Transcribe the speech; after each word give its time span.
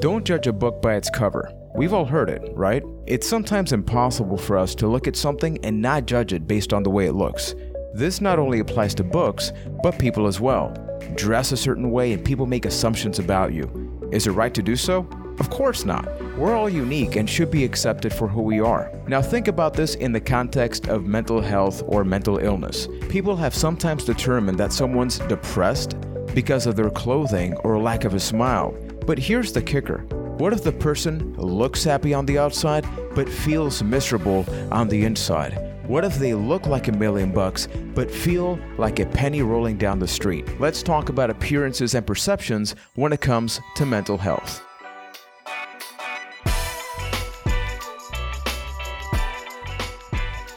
Don't 0.00 0.24
judge 0.24 0.46
a 0.46 0.52
book 0.54 0.80
by 0.80 0.94
its 0.94 1.10
cover. 1.10 1.52
We've 1.74 1.92
all 1.92 2.06
heard 2.06 2.30
it, 2.30 2.52
right? 2.54 2.82
It's 3.06 3.28
sometimes 3.28 3.74
impossible 3.74 4.38
for 4.38 4.56
us 4.56 4.74
to 4.76 4.88
look 4.88 5.06
at 5.06 5.14
something 5.14 5.62
and 5.62 5.82
not 5.82 6.06
judge 6.06 6.32
it 6.32 6.46
based 6.46 6.72
on 6.72 6.82
the 6.82 6.88
way 6.88 7.04
it 7.04 7.12
looks. 7.12 7.54
This 7.92 8.22
not 8.22 8.38
only 8.38 8.60
applies 8.60 8.94
to 8.94 9.04
books, 9.04 9.52
but 9.82 9.98
people 9.98 10.26
as 10.26 10.40
well. 10.40 10.74
Dress 11.16 11.52
a 11.52 11.56
certain 11.56 11.90
way 11.90 12.14
and 12.14 12.24
people 12.24 12.46
make 12.46 12.64
assumptions 12.64 13.18
about 13.18 13.52
you. 13.52 14.08
Is 14.10 14.26
it 14.26 14.30
right 14.30 14.54
to 14.54 14.62
do 14.62 14.74
so? 14.74 15.06
Of 15.38 15.50
course 15.50 15.84
not. 15.84 16.08
We're 16.38 16.56
all 16.56 16.70
unique 16.70 17.16
and 17.16 17.28
should 17.28 17.50
be 17.50 17.64
accepted 17.64 18.14
for 18.14 18.26
who 18.26 18.40
we 18.40 18.58
are. 18.58 18.90
Now, 19.06 19.20
think 19.20 19.48
about 19.48 19.74
this 19.74 19.96
in 19.96 20.12
the 20.12 20.20
context 20.20 20.88
of 20.88 21.04
mental 21.04 21.42
health 21.42 21.82
or 21.86 22.04
mental 22.04 22.38
illness. 22.38 22.88
People 23.10 23.36
have 23.36 23.54
sometimes 23.54 24.04
determined 24.04 24.56
that 24.60 24.72
someone's 24.72 25.18
depressed 25.18 25.94
because 26.34 26.66
of 26.66 26.74
their 26.74 26.88
clothing 26.88 27.54
or 27.58 27.78
lack 27.78 28.04
of 28.04 28.14
a 28.14 28.20
smile. 28.20 28.74
But 29.06 29.18
here's 29.18 29.52
the 29.52 29.62
kicker 29.62 29.98
what 30.38 30.52
if 30.52 30.62
the 30.62 30.72
person 30.72 31.34
looks 31.34 31.84
happy 31.84 32.14
on 32.14 32.24
the 32.24 32.38
outside 32.38 32.86
but 33.14 33.28
feels 33.28 33.82
miserable 33.82 34.46
on 34.70 34.88
the 34.88 35.04
inside? 35.04 35.58
What 35.86 36.04
if 36.04 36.16
they 36.16 36.34
look 36.34 36.66
like 36.66 36.88
a 36.88 36.92
million 36.92 37.32
bucks 37.32 37.68
but 37.94 38.10
feel 38.10 38.58
like 38.78 39.00
a 39.00 39.06
penny 39.06 39.42
rolling 39.42 39.76
down 39.76 39.98
the 39.98 40.08
street? 40.08 40.46
Let's 40.60 40.82
talk 40.82 41.08
about 41.08 41.28
appearances 41.28 41.94
and 41.94 42.06
perceptions 42.06 42.74
when 42.94 43.12
it 43.12 43.20
comes 43.20 43.60
to 43.76 43.84
mental 43.84 44.16
health. 44.16 44.62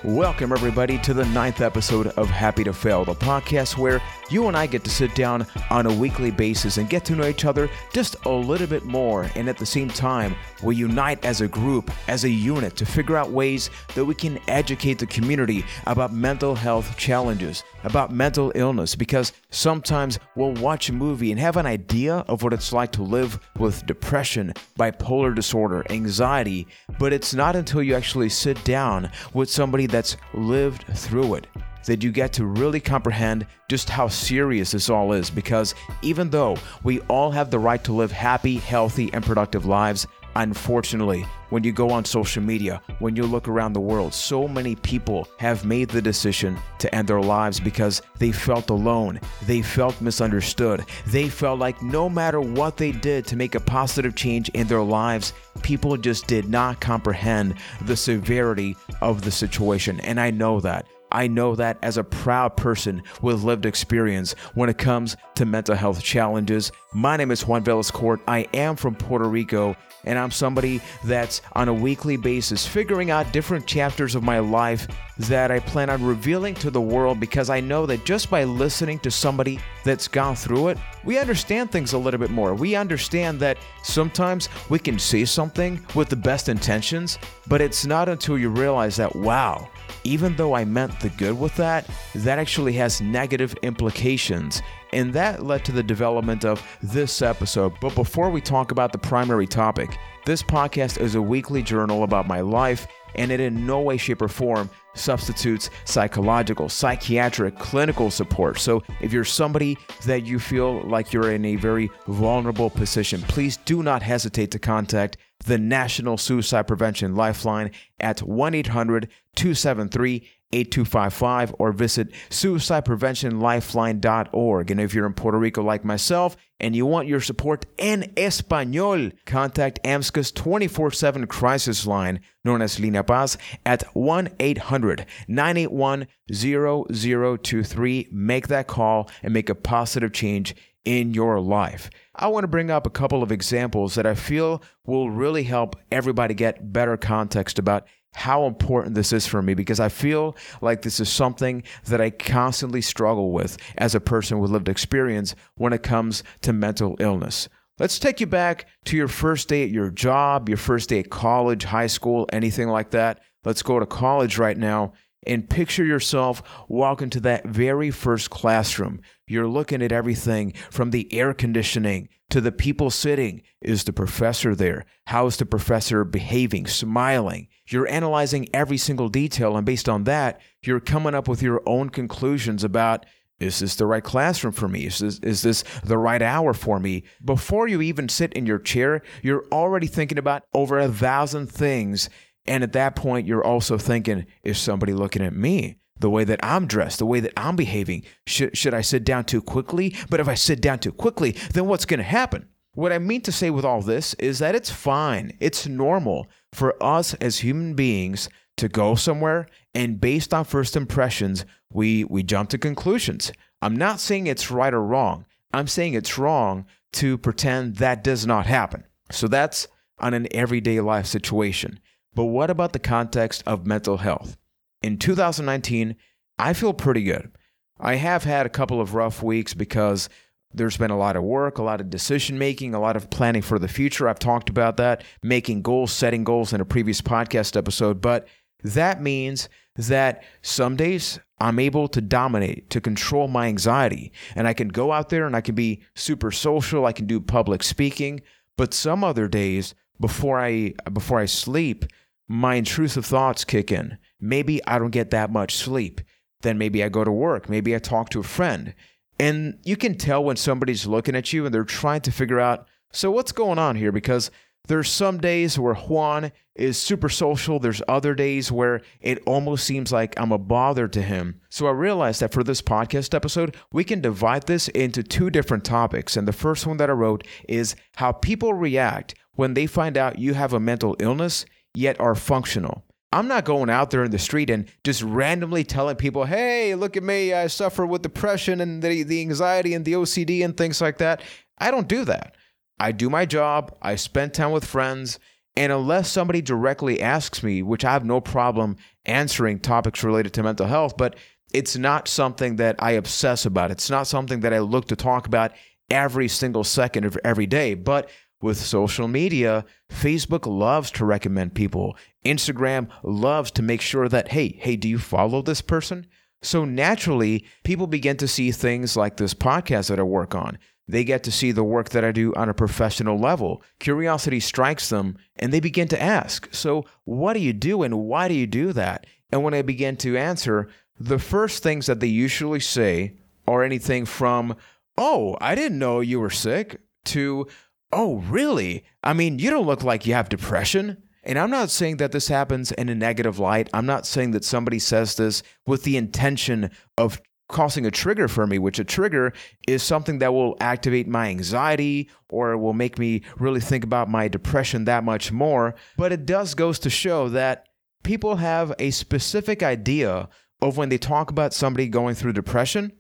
Welcome, 0.04 0.52
everybody, 0.52 0.98
to 1.00 1.14
the 1.14 1.26
ninth 1.28 1.62
episode 1.62 2.08
of 2.08 2.30
Happy 2.30 2.66
to 2.66 2.74
Fail, 2.74 3.06
the 3.06 3.16
podcast 3.16 3.78
where 3.78 4.02
you 4.34 4.48
and 4.48 4.58
I 4.58 4.66
get 4.66 4.84
to 4.84 4.90
sit 4.90 5.14
down 5.14 5.46
on 5.70 5.86
a 5.86 5.94
weekly 5.94 6.32
basis 6.32 6.78
and 6.78 6.90
get 6.90 7.06
to 7.06 7.16
know 7.16 7.28
each 7.28 7.46
other 7.46 7.70
just 7.94 8.16
a 8.26 8.30
little 8.30 8.66
bit 8.66 8.84
more. 8.84 9.30
And 9.36 9.48
at 9.48 9.58
the 9.58 9.66
same 9.66 9.90
time, 9.90 10.36
we 10.64 10.76
unite 10.76 11.24
as 11.24 11.42
a 11.42 11.48
group, 11.48 11.92
as 12.08 12.24
a 12.24 12.30
unit, 12.30 12.76
to 12.78 12.86
figure 12.86 13.16
out 13.16 13.30
ways 13.30 13.70
that 13.94 14.04
we 14.04 14.16
can 14.16 14.40
educate 14.48 14.98
the 14.98 15.06
community 15.06 15.64
about 15.86 16.14
mental 16.14 16.56
health 16.56 16.98
challenges, 16.98 17.64
about 17.84 18.12
mental 18.12 18.52
illness, 18.56 18.96
because 18.96 19.34
sometimes 19.52 20.18
we'll 20.36 20.54
watch 20.54 20.90
a 20.90 20.94
movie 20.94 21.32
and 21.32 21.40
have 21.40 21.58
an 21.58 21.68
idea 21.68 22.26
of 22.28 22.42
what 22.42 22.54
it's 22.54 22.74
like 22.74 22.92
to 22.94 23.04
live 23.04 23.40
with 23.60 23.86
depression, 23.86 24.54
bipolar 24.80 25.36
disorder, 25.36 25.86
anxiety, 25.92 26.66
but 26.98 27.14
it's 27.14 27.36
not 27.36 27.56
until 27.56 27.84
you 27.84 27.94
actually 27.94 28.30
sit 28.30 28.62
down 28.64 29.12
with 29.34 29.50
somebody 29.50 29.86
that's 29.86 30.18
lived 30.34 30.86
through 30.96 31.36
it 31.36 31.48
that 31.86 32.04
you 32.04 32.12
get 32.12 32.34
to 32.34 32.46
really 32.46 32.80
comprehend 32.80 33.46
just 33.70 33.90
how 33.90 34.08
serious 34.08 34.72
this 34.72 34.90
all 34.90 35.14
is 35.14 35.30
because 35.30 35.76
even 36.02 36.30
though 36.30 36.58
we 36.84 37.00
all 37.02 37.32
have 37.32 37.52
the 37.52 37.60
right 37.60 37.84
to 37.84 37.94
live 37.94 38.12
happy, 38.12 38.58
healthy, 38.58 39.12
and 39.14 39.24
productive 39.24 39.66
lives, 39.66 40.08
Unfortunately, 40.36 41.26
when 41.50 41.64
you 41.64 41.72
go 41.72 41.92
on 41.92 42.04
social 42.06 42.42
media, 42.42 42.82
when 42.98 43.16
you 43.16 43.24
look 43.24 43.48
around 43.48 43.74
the 43.74 43.80
world, 43.80 44.14
so 44.14 44.48
many 44.48 44.76
people 44.76 45.28
have 45.38 45.64
made 45.64 45.90
the 45.90 46.02
decision 46.02 46.58
to 46.80 46.94
end 46.94 47.08
their 47.08 47.22
lives 47.22 47.60
because 47.60 48.02
they 48.18 48.32
felt 48.32 48.72
alone, 48.72 49.20
they 49.46 49.62
felt 49.62 50.02
misunderstood, 50.02 50.86
they 51.08 51.30
felt 51.30 51.60
like 51.60 51.80
no 51.84 52.10
matter 52.10 52.42
what 52.42 52.78
they 52.78 52.92
did 52.92 53.28
to 53.28 53.36
make 53.36 53.54
a 53.54 53.60
positive 53.60 54.16
change 54.16 54.50
in 54.50 54.66
their 54.68 54.82
lives, 54.82 55.34
people 55.62 55.96
just 55.98 56.26
did 56.26 56.50
not 56.50 56.82
comprehend 56.82 57.54
the 57.84 57.96
severity 57.96 58.76
of 59.02 59.22
the 59.22 59.32
situation. 59.32 60.00
And 60.00 60.20
I 60.20 60.32
know 60.32 60.60
that. 60.62 60.88
I 61.14 61.28
know 61.28 61.56
that 61.56 61.78
as 61.84 61.98
a 61.98 62.04
proud 62.04 62.58
person 62.58 63.04
with 63.22 63.44
lived 63.44 63.66
experience 63.66 64.34
when 64.56 64.68
it 64.68 64.80
comes 64.80 65.16
to 65.36 65.46
mental 65.46 65.76
health 65.76 66.02
challenges. 66.02 66.72
My 66.92 67.16
name 67.18 67.30
is 67.30 67.46
Juan 67.46 67.64
Velas 67.64 67.94
Court. 67.94 68.20
I 68.28 68.48
am 68.54 68.76
from 68.76 68.96
Puerto 68.96 69.30
Rico, 69.30 69.76
and 70.06 70.18
I'm 70.20 70.32
somebody 70.32 70.82
that's 71.04 71.42
on 71.54 71.68
a 71.68 71.74
weekly 71.74 72.18
basis 72.18 72.66
figuring 72.68 73.12
out 73.12 73.32
different 73.32 73.66
chapters 73.66 74.16
of 74.16 74.24
my 74.24 74.40
life 74.40 74.88
that 75.18 75.52
I 75.52 75.60
plan 75.60 75.90
on 75.90 76.04
revealing 76.04 76.56
to 76.56 76.72
the 76.72 76.82
world 76.82 77.20
because 77.20 77.50
I 77.50 77.60
know 77.60 77.86
that 77.86 78.04
just 78.04 78.30
by 78.30 78.44
listening 78.44 79.00
to 79.00 79.12
somebody 79.12 79.60
that's 79.84 80.08
gone 80.08 80.36
through 80.36 80.70
it, 80.70 80.78
we 81.04 81.20
understand 81.20 81.72
things 81.72 81.94
a 81.94 81.98
little 81.98 82.20
bit 82.20 82.32
more. 82.32 82.56
We 82.56 82.76
understand 82.76 83.40
that 83.42 83.58
sometimes 83.84 84.50
we 84.70 84.80
can 84.80 84.98
say 84.98 85.26
something 85.26 85.86
with 85.94 86.10
the 86.10 86.16
best 86.16 86.50
intentions, 86.50 87.20
but 87.48 87.62
it's 87.62 87.86
not 87.86 88.10
until 88.10 88.38
you 88.38 88.50
realize 88.50 88.96
that, 88.96 89.16
wow, 89.16 89.70
even 90.04 90.36
though 90.36 90.56
I 90.56 90.66
meant 90.66 91.00
the 91.00 91.10
good 91.10 91.40
with 91.40 91.56
that, 91.58 91.88
that 92.16 92.40
actually 92.40 92.74
has 92.74 93.02
negative 93.02 93.54
implications. 93.62 94.62
And 94.94 95.12
that 95.14 95.44
led 95.44 95.66
to 95.66 95.72
the 95.72 95.84
development 95.84 96.46
of 96.46 96.62
this 96.82 97.22
episode. 97.22 97.74
But 97.82 97.96
before 97.96 98.30
we 98.30 98.42
talk 98.42 98.72
about 98.72 98.92
the 98.92 98.98
primary 98.98 99.48
topic, 99.48 99.98
this 100.26 100.44
podcast 100.44 101.02
is 101.02 101.16
a 101.16 101.22
weekly 101.22 101.64
journal 101.64 102.04
about 102.04 102.28
my 102.28 102.42
life, 102.42 102.88
and 103.16 103.32
it 103.32 103.40
in 103.40 103.66
no 103.66 103.82
way, 103.82 103.98
shape, 103.98 104.22
or 104.22 104.28
form 104.28 104.70
substitutes 104.94 105.72
psychological, 105.86 106.70
psychiatric, 106.70 107.58
clinical 107.58 108.12
support. 108.12 108.60
So 108.60 108.84
if 109.02 109.12
you're 109.12 109.26
somebody 109.26 109.78
that 110.06 110.26
you 110.26 110.40
feel 110.40 110.82
like 110.84 111.12
you're 111.12 111.32
in 111.32 111.44
a 111.46 111.56
very 111.56 111.90
vulnerable 112.08 112.70
position, 112.70 113.22
please 113.24 113.58
do 113.58 113.82
not 113.82 114.04
hesitate 114.04 114.52
to 114.52 114.60
contact 114.60 115.18
the 115.44 115.58
National 115.58 116.18
Suicide 116.18 116.68
Prevention 116.68 117.16
Lifeline 117.16 117.72
at 118.00 118.22
1 118.22 118.54
800 118.54 119.10
273 119.36 120.28
8255 120.54 121.56
or 121.58 121.72
visit 121.72 122.12
suicidepreventionlifeline.org. 122.30 124.72
And 124.72 124.80
if 124.80 124.94
you're 124.94 125.08
in 125.08 125.14
Puerto 125.14 125.40
Rico 125.40 125.64
like 125.64 125.84
myself 125.84 126.38
and 126.60 126.76
you 126.76 126.86
want 126.86 127.08
your 127.08 127.22
support 127.22 127.66
in 127.78 128.14
Espanol, 128.16 129.10
contact 129.26 129.80
ASSMCA's 129.84 130.32
24 130.32 130.92
7 130.92 131.26
crisis 131.28 131.88
line, 131.88 132.22
known 132.44 132.62
as 132.62 132.78
Línea 132.78 133.06
PAS, 133.06 133.38
at 133.66 133.84
1 133.96 134.30
800 134.40 135.06
981 135.28 136.08
0023. 136.32 138.08
Make 138.12 138.48
that 138.48 138.68
call 138.68 139.10
and 139.24 139.34
make 139.34 139.50
a 139.50 139.56
positive 139.56 140.14
change 140.14 140.56
in 140.86 141.14
your 141.14 141.40
life. 141.40 141.90
I 142.16 142.28
want 142.28 142.44
to 142.44 142.48
bring 142.48 142.70
up 142.70 142.86
a 142.86 142.92
couple 142.92 143.24
of 143.24 143.32
examples 143.32 143.96
that 143.96 144.06
I 144.06 144.14
feel 144.14 144.62
will 144.86 145.10
really 145.10 145.44
help 145.44 145.76
everybody 145.92 146.36
get 146.36 146.72
better 146.72 146.96
context 146.96 147.58
about 147.58 147.88
how 148.14 148.46
important 148.46 148.94
this 148.94 149.12
is 149.12 149.26
for 149.26 149.42
me 149.42 149.56
because 149.56 149.80
I 149.80 149.90
feel 149.90 150.36
like 150.62 150.84
this 150.84 151.00
is 151.00 151.10
something 151.10 151.64
that 151.86 152.00
I 152.00 152.12
constantly 152.12 152.82
struggle 152.82 153.32
with 153.32 153.58
as 153.80 153.96
a 153.96 154.00
person 154.00 154.40
with 154.40 154.52
lived 154.52 154.70
experience 154.70 155.34
when 155.56 155.74
it 155.74 155.82
comes 155.82 156.24
to 156.42 156.54
mental 156.54 156.96
illness. 157.00 157.50
Let's 157.80 157.98
take 157.98 158.20
you 158.20 158.28
back 158.28 158.68
to 158.86 158.96
your 158.96 159.08
first 159.08 159.50
day 159.50 159.64
at 159.64 159.72
your 159.72 159.90
job, 159.90 160.48
your 160.48 160.60
first 160.60 160.90
day 160.90 161.00
at 161.00 161.10
college, 161.10 161.64
high 161.64 161.88
school, 161.88 162.30
anything 162.32 162.68
like 162.68 162.92
that. 162.92 163.22
Let's 163.44 163.64
go 163.64 163.80
to 163.80 163.88
college 163.88 164.38
right 164.38 164.58
now 164.58 164.94
and 165.26 165.50
picture 165.50 165.86
yourself 165.86 166.42
walking 166.68 167.10
to 167.12 167.20
that 167.22 167.46
very 167.46 167.92
first 167.92 168.30
classroom. 168.30 169.02
You're 169.28 169.48
looking 169.48 169.82
at 169.82 169.92
everything 169.92 170.54
from 170.70 170.92
the 170.92 171.12
air 171.14 171.34
conditioning 171.34 172.10
to 172.30 172.42
the 172.42 172.52
people 172.52 172.90
sitting. 172.90 173.42
Is 173.62 173.84
the 173.84 173.94
professor 173.94 174.56
there? 174.56 174.86
How 175.08 175.28
is 175.28 175.38
the 175.38 175.46
professor 175.46 176.04
behaving, 176.04 176.68
smiling? 176.68 177.48
You're 177.68 177.88
analyzing 177.88 178.50
every 178.54 178.78
single 178.78 179.10
detail, 179.10 179.56
and 179.56 179.66
based 179.66 179.88
on 179.88 180.04
that, 180.06 180.42
you're 180.64 180.80
coming 180.80 181.16
up 181.16 181.28
with 181.28 181.42
your 181.42 181.62
own 181.66 181.90
conclusions 181.90 182.64
about 182.64 183.06
is 183.40 183.60
this 183.60 183.76
the 183.76 183.86
right 183.86 184.04
classroom 184.04 184.54
for 184.54 184.68
me? 184.68 184.86
Is 184.86 185.00
this, 185.00 185.20
is 185.20 185.42
this 185.42 185.64
the 185.84 185.98
right 185.98 186.22
hour 186.22 186.54
for 186.54 186.80
me? 186.80 187.04
Before 187.24 187.68
you 187.68 187.82
even 187.82 188.08
sit 188.08 188.34
in 188.34 188.46
your 188.46 188.60
chair, 188.60 189.02
you're 189.22 189.46
already 189.52 189.88
thinking 189.88 190.18
about 190.18 190.44
over 190.54 190.80
a 190.80 190.88
thousand 190.88 191.52
things 191.52 192.10
and 192.46 192.64
at 192.64 192.74
that 192.74 192.96
point, 192.96 193.28
you're 193.28 193.44
also 193.44 193.78
thinking, 193.78 194.26
is 194.44 194.58
somebody 194.58 194.94
looking 194.94 195.24
at 195.24 195.36
me? 195.36 195.78
The 196.00 196.10
way 196.10 196.24
that 196.26 196.40
I'm 196.44 196.68
dressed, 196.68 197.00
the 197.00 197.06
way 197.06 197.20
that 197.22 197.34
I'm 197.38 197.56
behaving. 197.56 198.04
Should, 198.28 198.58
should 198.58 198.74
I 198.74 198.82
sit 198.82 199.06
down 199.06 199.24
too 199.26 199.42
quickly? 199.42 199.96
But 200.10 200.20
if 200.20 200.28
I 200.28 200.34
sit 200.34 200.60
down 200.60 200.80
too 200.80 200.92
quickly, 200.92 201.32
then 201.54 201.68
what's 201.68 201.86
going 201.86 202.00
to 202.00 202.04
happen? 202.04 202.50
What 202.74 202.92
I 202.92 203.00
mean 203.00 203.22
to 203.22 203.32
say 203.32 203.52
with 203.52 203.64
all 203.64 203.82
this 203.82 204.14
is 204.16 204.40
that 204.40 204.56
it's 204.56 204.72
fine, 204.72 205.38
it's 205.40 205.68
normal 205.68 206.28
for 206.52 206.76
us 206.84 207.14
as 207.16 207.40
human 207.40 207.76
beings 207.76 208.28
to 208.58 208.68
go 208.68 208.96
somewhere 208.96 209.48
and 209.74 210.02
based 210.02 210.34
on 210.34 210.46
first 210.46 210.76
impressions, 210.76 211.46
we, 211.72 212.04
we 212.06 212.24
jump 212.24 212.50
to 212.50 212.58
conclusions. 212.58 213.32
I'm 213.62 213.76
not 213.76 214.00
saying 214.00 214.28
it's 214.28 214.52
right 214.52 214.74
or 214.74 214.84
wrong. 214.84 215.26
I'm 215.54 215.68
saying 215.68 215.94
it's 215.94 216.18
wrong 216.18 216.66
to 216.94 217.18
pretend 217.18 217.78
that 217.78 218.04
does 218.04 218.26
not 218.26 218.46
happen. 218.46 218.84
So 219.12 219.28
that's 219.28 219.68
on 220.00 220.14
an 220.14 220.28
everyday 220.32 220.80
life 220.82 221.06
situation. 221.06 221.80
But 222.16 222.26
what 222.26 222.50
about 222.50 222.74
the 222.74 222.80
context 222.80 223.44
of 223.46 223.66
mental 223.66 223.98
health? 223.98 224.38
In 224.82 224.98
2019, 224.98 225.96
I 226.38 226.54
feel 226.54 226.74
pretty 226.74 227.04
good. 227.04 227.32
I 227.80 227.96
have 227.96 228.24
had 228.24 228.46
a 228.46 228.50
couple 228.50 228.80
of 228.80 228.94
rough 228.94 229.24
weeks 229.24 229.54
because 229.54 230.10
there's 230.54 230.78
been 230.78 230.92
a 230.92 230.98
lot 230.98 231.16
of 231.16 231.24
work, 231.24 231.58
a 231.58 231.64
lot 231.64 231.82
of 231.82 231.90
decision 231.90 232.38
making, 232.38 232.74
a 232.74 232.80
lot 232.80 232.96
of 232.96 233.10
planning 233.10 233.42
for 233.42 233.58
the 233.58 233.68
future. 233.68 234.08
I've 234.08 234.20
talked 234.20 234.50
about 234.50 234.78
that, 234.78 235.04
making 235.24 235.64
goals, 235.64 235.92
setting 235.92 236.24
goals 236.24 236.54
in 236.54 236.62
a 236.62 236.66
previous 236.66 237.02
podcast 237.02 237.58
episode. 237.58 238.02
But 238.02 238.28
that 238.64 239.02
means 239.02 239.50
that 239.76 240.24
some 240.42 240.76
days 240.76 241.20
I'm 241.40 241.60
able 241.60 241.88
to 241.90 242.02
dominate, 242.02 242.70
to 242.70 242.80
control 242.80 243.28
my 243.28 243.48
anxiety, 243.48 244.12
and 244.36 244.48
I 244.48 244.54
can 244.54 244.68
go 244.68 244.92
out 244.92 245.10
there 245.10 245.26
and 245.26 245.36
I 245.36 245.42
can 245.42 245.56
be 245.56 245.82
super 245.96 246.32
social. 246.32 246.86
I 246.86 246.94
can 246.94 247.08
do 247.08 247.20
public 247.20 247.64
speaking. 247.64 248.22
But 248.56 248.74
some 248.74 249.04
other 249.04 249.28
days 249.28 249.74
before 250.00 250.40
I 250.40 250.74
before 250.92 251.20
I 251.20 251.26
sleep, 251.26 251.86
my 252.28 252.56
intrusive 252.56 253.06
thoughts 253.06 253.44
kick 253.44 253.72
in. 253.72 253.98
Maybe 254.20 254.64
I 254.66 254.80
don't 254.80 254.92
get 254.92 255.12
that 255.12 255.32
much 255.32 255.56
sleep. 255.56 256.02
Then 256.42 256.58
maybe 256.58 256.84
I 256.84 256.90
go 256.90 257.04
to 257.04 257.12
work. 257.12 257.50
Maybe 257.50 257.76
I 257.76 257.80
talk 257.80 258.10
to 258.10 258.20
a 258.20 258.24
friend. 258.24 258.74
And 259.20 259.60
you 259.64 259.78
can 259.78 259.98
tell 259.98 260.24
when 260.24 260.36
somebody's 260.36 260.88
looking 260.88 261.16
at 261.16 261.32
you 261.32 261.46
and 261.46 261.54
they're 261.54 261.64
trying 261.64 262.02
to 262.02 262.12
figure 262.12 262.40
out, 262.40 262.68
so 262.92 263.12
what's 263.12 263.32
going 263.32 263.60
on 263.60 263.76
here? 263.76 263.92
Because 263.92 264.32
there's 264.68 264.90
some 264.90 265.18
days 265.18 265.60
where 265.60 265.74
Juan 265.74 266.32
is 266.56 266.78
super 266.78 267.10
social. 267.10 267.60
There's 267.60 267.82
other 267.88 268.16
days 268.16 268.52
where 268.52 268.82
it 269.02 269.22
almost 269.26 269.66
seems 269.66 269.92
like 269.92 270.18
I'm 270.18 270.32
a 270.32 270.38
bother 270.38 270.88
to 270.88 271.02
him. 271.02 271.42
So 271.50 271.68
I 271.68 271.72
realized 271.72 272.22
that 272.22 272.32
for 272.32 272.44
this 272.44 272.62
podcast 272.62 273.14
episode, 273.14 273.58
we 273.72 273.84
can 273.84 274.00
divide 274.00 274.48
this 274.48 274.70
into 274.70 275.04
two 275.04 275.30
different 275.30 275.66
topics. 275.66 276.16
And 276.16 276.28
the 276.28 276.34
first 276.34 276.66
one 276.66 276.78
that 276.78 276.90
I 276.90 276.94
wrote 276.94 277.28
is 277.50 277.76
how 277.96 278.14
people 278.14 278.54
react 278.54 279.16
when 279.36 279.54
they 279.54 279.66
find 279.66 279.98
out 279.98 280.20
you 280.20 280.34
have 280.36 280.54
a 280.54 280.60
mental 280.60 280.96
illness 281.00 281.46
yet 281.74 282.00
are 282.00 282.16
functional. 282.16 282.84
I'm 283.12 283.28
not 283.28 283.46
going 283.46 283.70
out 283.70 283.92
there 283.92 284.04
in 284.04 284.12
the 284.12 284.20
street 284.20 284.50
and 284.50 284.68
just 284.84 285.04
randomly 285.04 285.64
telling 285.64 285.96
people, 285.96 286.26
hey, 286.26 286.74
look 286.74 286.98
at 286.98 287.04
me, 287.04 287.32
I 287.34 287.48
suffer 287.48 287.86
with 287.86 288.02
depression 288.02 288.60
and 288.60 288.82
the, 288.82 289.04
the 289.04 289.22
anxiety 289.22 289.76
and 289.76 289.86
the 289.86 289.94
OCD 289.94 290.44
and 290.44 290.58
things 290.58 290.82
like 290.82 290.98
that. 290.98 291.22
I 291.60 291.70
don't 291.70 291.88
do 291.88 292.06
that. 292.06 292.36
I 292.80 292.92
do 292.92 293.10
my 293.10 293.26
job, 293.26 293.76
I 293.82 293.96
spend 293.96 294.34
time 294.34 294.52
with 294.52 294.66
friends, 294.66 295.20
and 295.56 295.72
unless 295.72 296.12
somebody 296.12 296.42
directly 296.42 297.02
asks 297.02 297.44
me, 297.44 297.62
which 297.62 297.86
I 297.86 297.94
have 297.94 298.04
no 298.04 298.20
problem 298.20 298.78
answering 299.06 299.60
topics 299.60 300.04
related 300.04 300.34
to 300.34 300.44
mental 300.44 300.66
health, 300.66 300.98
but 300.98 301.16
it's 301.54 301.78
not 301.78 302.08
something 302.08 302.56
that 302.56 302.76
I 302.80 302.92
obsess 302.92 303.46
about. 303.46 303.70
It's 303.70 303.90
not 303.90 304.08
something 304.08 304.40
that 304.40 304.54
I 304.54 304.60
look 304.60 304.88
to 304.88 304.96
talk 304.96 305.28
about 305.28 305.52
every 305.90 306.28
single 306.28 306.64
second 306.64 307.06
of 307.06 307.18
every 307.24 307.46
day. 307.46 307.76
But 307.76 308.10
with 308.44 308.58
social 308.58 309.08
media, 309.08 309.66
Facebook 309.90 310.46
loves 310.46 310.92
to 310.92 311.06
recommend 311.06 311.56
people. 311.56 311.98
Instagram 312.26 312.90
loves 313.02 313.50
to 313.52 313.62
make 313.62 313.82
sure 313.82 314.10
that, 314.10 314.30
hey, 314.30 314.58
hey, 314.60 314.76
do 314.76 314.88
you 314.88 315.00
follow 315.00 315.42
this 315.42 315.62
person? 315.62 316.06
So 316.42 316.66
naturally, 316.66 317.46
people 317.64 317.88
begin 317.88 318.18
to 318.18 318.28
see 318.28 318.52
things 318.52 318.98
like 318.98 319.18
this 319.18 319.34
podcast 319.34 319.88
that 319.88 320.00
I 320.00 320.04
work 320.04 320.36
on. 320.36 320.60
They 320.88 321.06
get 321.06 321.24
to 321.24 321.32
see 321.32 321.54
the 321.54 321.64
work 321.64 321.90
that 321.90 322.04
I 322.04 322.12
do 322.12 322.34
on 322.36 322.50
a 322.50 322.54
professional 322.54 323.18
level. 323.18 323.64
Curiosity 323.80 324.42
strikes 324.42 324.90
them 324.90 325.18
and 325.38 325.54
they 325.54 325.62
begin 325.62 325.88
to 325.88 326.02
ask, 326.02 326.54
So, 326.54 326.86
what 327.06 327.34
do 327.34 327.40
you 327.40 327.54
do 327.54 327.84
and 327.84 328.00
why 328.00 328.28
do 328.28 328.34
you 328.34 328.46
do 328.46 328.74
that? 328.74 329.06
And 329.32 329.44
when 329.44 329.54
I 329.54 329.62
begin 329.62 329.96
to 329.98 330.18
answer, 330.18 330.68
the 331.00 331.20
first 331.20 331.64
things 331.64 331.86
that 331.86 332.02
they 332.02 332.08
usually 332.08 332.60
say 332.60 333.16
are 333.48 333.64
anything 333.64 334.06
from, 334.06 334.58
Oh, 334.98 335.38
I 335.40 335.56
didn't 335.56 335.80
know 335.80 336.02
you 336.02 336.20
were 336.20 336.30
sick, 336.30 336.82
to, 337.06 337.48
Oh, 337.96 338.24
really? 338.28 338.84
I 339.04 339.14
mean, 339.14 339.38
you 339.38 339.52
don't 339.52 339.68
look 339.68 339.84
like 339.84 340.08
you 340.08 340.16
have 340.16 340.28
depression. 340.28 341.04
And 341.24 341.38
I'm 341.38 341.52
not 341.52 341.70
saying 341.70 341.98
that 341.98 342.12
this 342.12 342.28
happens 342.28 342.72
in 342.72 342.90
a 342.90 342.96
negative 342.96 343.40
light. 343.40 343.70
I'm 343.74 343.86
not 343.86 344.06
saying 344.08 344.32
that 344.32 344.44
somebody 344.44 344.80
says 344.80 345.16
this 345.16 345.44
with 345.66 345.84
the 345.84 345.96
intention 345.96 346.72
of 346.98 347.22
causing 347.48 347.86
a 347.86 347.92
trigger 347.92 348.28
for 348.28 348.48
me, 348.48 348.58
which 348.58 348.80
a 348.80 348.84
trigger 348.84 349.32
is 349.68 349.84
something 349.84 350.20
that 350.20 350.34
will 350.34 350.58
activate 350.60 351.08
my 351.08 351.28
anxiety 351.30 352.10
or 352.30 352.58
will 352.58 352.74
make 352.74 352.98
me 352.98 353.22
really 353.38 353.62
think 353.62 353.84
about 353.84 354.10
my 354.10 354.28
depression 354.28 354.86
that 354.86 355.04
much 355.04 355.32
more. 355.32 355.76
But 355.96 356.12
it 356.12 356.26
does 356.26 356.56
goes 356.56 356.80
to 356.80 356.90
show 356.90 357.30
that 357.30 357.68
people 358.04 358.38
have 358.38 358.74
a 358.80 358.92
specific 358.92 359.62
idea 359.62 360.30
of 360.62 360.78
when 360.78 360.90
they 360.90 360.98
talk 360.98 361.30
about 361.30 361.54
somebody 361.54 361.88
going 361.88 362.16
through 362.16 362.34
depression, 362.34 362.92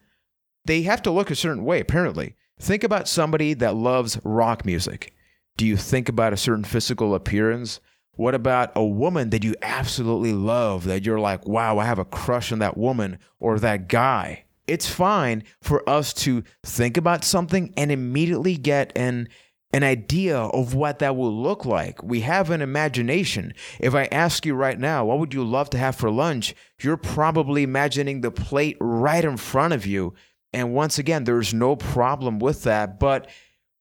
they 0.66 0.84
have 0.84 1.02
to 1.02 1.12
look 1.12 1.32
a 1.32 1.36
certain 1.36 1.66
way, 1.66 1.80
apparently. 1.80 2.36
Think 2.60 2.84
about 2.84 3.08
somebody 3.08 3.54
that 3.56 3.76
loves 3.76 4.20
rock 4.24 4.66
music. 4.66 5.14
Do 5.58 5.66
you 5.66 5.78
think 5.78 6.10
about 6.10 6.34
a 6.34 6.38
certain 6.38 6.64
physical 6.64 7.14
appearance? 7.14 7.80
What 8.16 8.36
about 8.36 8.72
a 8.76 8.86
woman 8.86 9.32
that 9.32 9.44
you 9.44 9.56
absolutely 9.62 10.34
love 10.34 10.84
that 10.86 11.04
you're 11.06 11.20
like, 11.20 11.48
wow, 11.48 11.80
I 11.80 11.86
have 11.86 12.00
a 12.00 12.06
crush 12.06 12.52
on 12.52 12.60
that 12.60 12.78
woman 12.78 13.18
or 13.40 13.60
that 13.60 13.88
guy? 13.88 14.46
It's 14.68 14.90
fine 14.90 15.44
for 15.62 15.88
us 15.90 16.14
to 16.14 16.44
think 16.64 16.96
about 16.96 17.24
something 17.24 17.74
and 17.76 17.92
immediately 17.92 18.56
get 18.56 18.94
an 18.96 19.28
an 19.74 19.84
idea 19.84 20.38
of 20.38 20.76
what 20.76 21.00
that 21.00 21.16
will 21.16 21.34
look 21.36 21.66
like. 21.66 22.04
We 22.04 22.20
have 22.20 22.52
an 22.52 22.62
imagination. 22.62 23.56
If 23.80 23.96
I 23.96 24.08
ask 24.12 24.46
you 24.46 24.54
right 24.54 24.80
now, 24.80 25.06
what 25.06 25.18
would 25.18 25.34
you 25.34 25.44
love 25.44 25.72
to 25.72 25.80
have 25.80 25.96
for 25.96 26.12
lunch? 26.12 26.54
You're 26.80 26.96
probably 26.96 27.64
imagining 27.64 28.22
the 28.22 28.30
plate 28.30 28.78
right 28.80 29.26
in 29.26 29.36
front 29.36 29.74
of 29.74 29.88
you. 29.88 30.14
And 30.54 30.74
once 30.74 31.00
again, 31.00 31.24
there's 31.24 31.54
no 31.54 31.76
problem 31.76 32.40
with 32.40 32.64
that. 32.64 33.00
But 33.00 33.30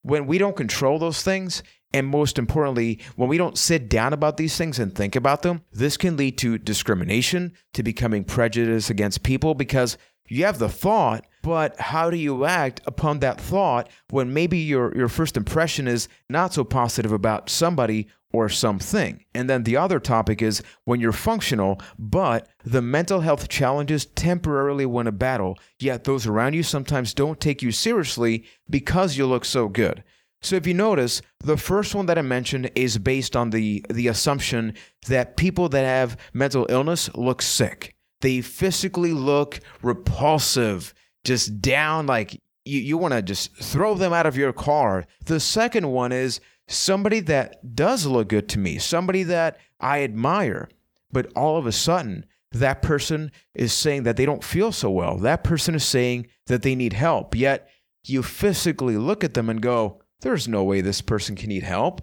when 0.02 0.26
we 0.26 0.38
don't 0.38 0.56
control 0.56 0.98
those 0.98 1.22
things, 1.22 1.62
and 1.94 2.06
most 2.06 2.38
importantly, 2.38 3.00
when 3.16 3.28
we 3.28 3.36
don't 3.36 3.58
sit 3.58 3.88
down 3.88 4.12
about 4.12 4.36
these 4.36 4.56
things 4.56 4.78
and 4.78 4.94
think 4.94 5.14
about 5.14 5.42
them, 5.42 5.62
this 5.72 5.96
can 5.96 6.16
lead 6.16 6.38
to 6.38 6.58
discrimination, 6.58 7.52
to 7.74 7.82
becoming 7.82 8.24
prejudiced 8.24 8.90
against 8.90 9.22
people 9.22 9.54
because 9.54 9.98
you 10.28 10.44
have 10.44 10.58
the 10.58 10.68
thought, 10.68 11.26
but 11.42 11.78
how 11.78 12.10
do 12.10 12.16
you 12.16 12.44
act 12.44 12.80
upon 12.86 13.18
that 13.18 13.40
thought 13.40 13.88
when 14.10 14.32
maybe 14.32 14.58
your, 14.58 14.96
your 14.96 15.08
first 15.08 15.36
impression 15.36 15.88
is 15.88 16.08
not 16.28 16.54
so 16.54 16.64
positive 16.64 17.12
about 17.12 17.50
somebody 17.50 18.08
or 18.32 18.48
something? 18.48 19.24
And 19.34 19.50
then 19.50 19.64
the 19.64 19.76
other 19.76 19.98
topic 19.98 20.40
is 20.40 20.62
when 20.84 21.00
you're 21.00 21.12
functional, 21.12 21.80
but 21.98 22.48
the 22.64 22.82
mental 22.82 23.20
health 23.20 23.48
challenges 23.48 24.06
temporarily 24.06 24.86
win 24.86 25.06
a 25.06 25.12
battle, 25.12 25.58
yet 25.78 26.04
those 26.04 26.26
around 26.26 26.54
you 26.54 26.62
sometimes 26.62 27.14
don't 27.14 27.40
take 27.40 27.60
you 27.60 27.72
seriously 27.72 28.44
because 28.70 29.16
you 29.16 29.26
look 29.26 29.44
so 29.44 29.68
good. 29.68 30.04
So 30.42 30.56
if 30.56 30.66
you 30.66 30.74
notice, 30.74 31.22
the 31.38 31.56
first 31.56 31.94
one 31.94 32.06
that 32.06 32.18
I 32.18 32.22
mentioned 32.22 32.70
is 32.74 32.98
based 32.98 33.36
on 33.36 33.50
the 33.50 33.84
the 33.88 34.08
assumption 34.08 34.74
that 35.06 35.36
people 35.36 35.68
that 35.68 35.84
have 35.84 36.16
mental 36.32 36.66
illness 36.68 37.08
look 37.14 37.40
sick. 37.42 37.94
They 38.22 38.40
physically 38.40 39.12
look 39.12 39.60
repulsive, 39.82 40.94
just 41.24 41.60
down 41.60 42.06
like 42.06 42.40
you, 42.64 42.80
you 42.80 42.96
want 42.96 43.12
to 43.14 43.22
just 43.22 43.54
throw 43.56 43.94
them 43.94 44.12
out 44.12 44.26
of 44.26 44.36
your 44.36 44.52
car. 44.52 45.06
The 45.26 45.40
second 45.40 45.90
one 45.90 46.12
is 46.12 46.40
somebody 46.68 47.20
that 47.20 47.76
does 47.76 48.06
look 48.06 48.28
good 48.28 48.48
to 48.50 48.58
me, 48.58 48.78
somebody 48.78 49.24
that 49.24 49.58
I 49.80 50.02
admire, 50.02 50.68
but 51.10 51.30
all 51.36 51.58
of 51.58 51.66
a 51.66 51.72
sudden 51.72 52.24
that 52.52 52.82
person 52.82 53.32
is 53.54 53.72
saying 53.72 54.04
that 54.04 54.16
they 54.16 54.26
don't 54.26 54.44
feel 54.44 54.72
so 54.72 54.90
well. 54.90 55.16
That 55.18 55.44
person 55.44 55.74
is 55.74 55.84
saying 55.84 56.28
that 56.46 56.62
they 56.62 56.74
need 56.74 56.92
help. 56.92 57.34
Yet 57.34 57.68
you 58.04 58.22
physically 58.22 58.96
look 58.96 59.24
at 59.24 59.34
them 59.34 59.48
and 59.48 59.60
go, 59.60 60.02
there's 60.20 60.46
no 60.46 60.62
way 60.62 60.80
this 60.80 61.00
person 61.00 61.34
can 61.34 61.48
need 61.48 61.62
help. 61.62 62.02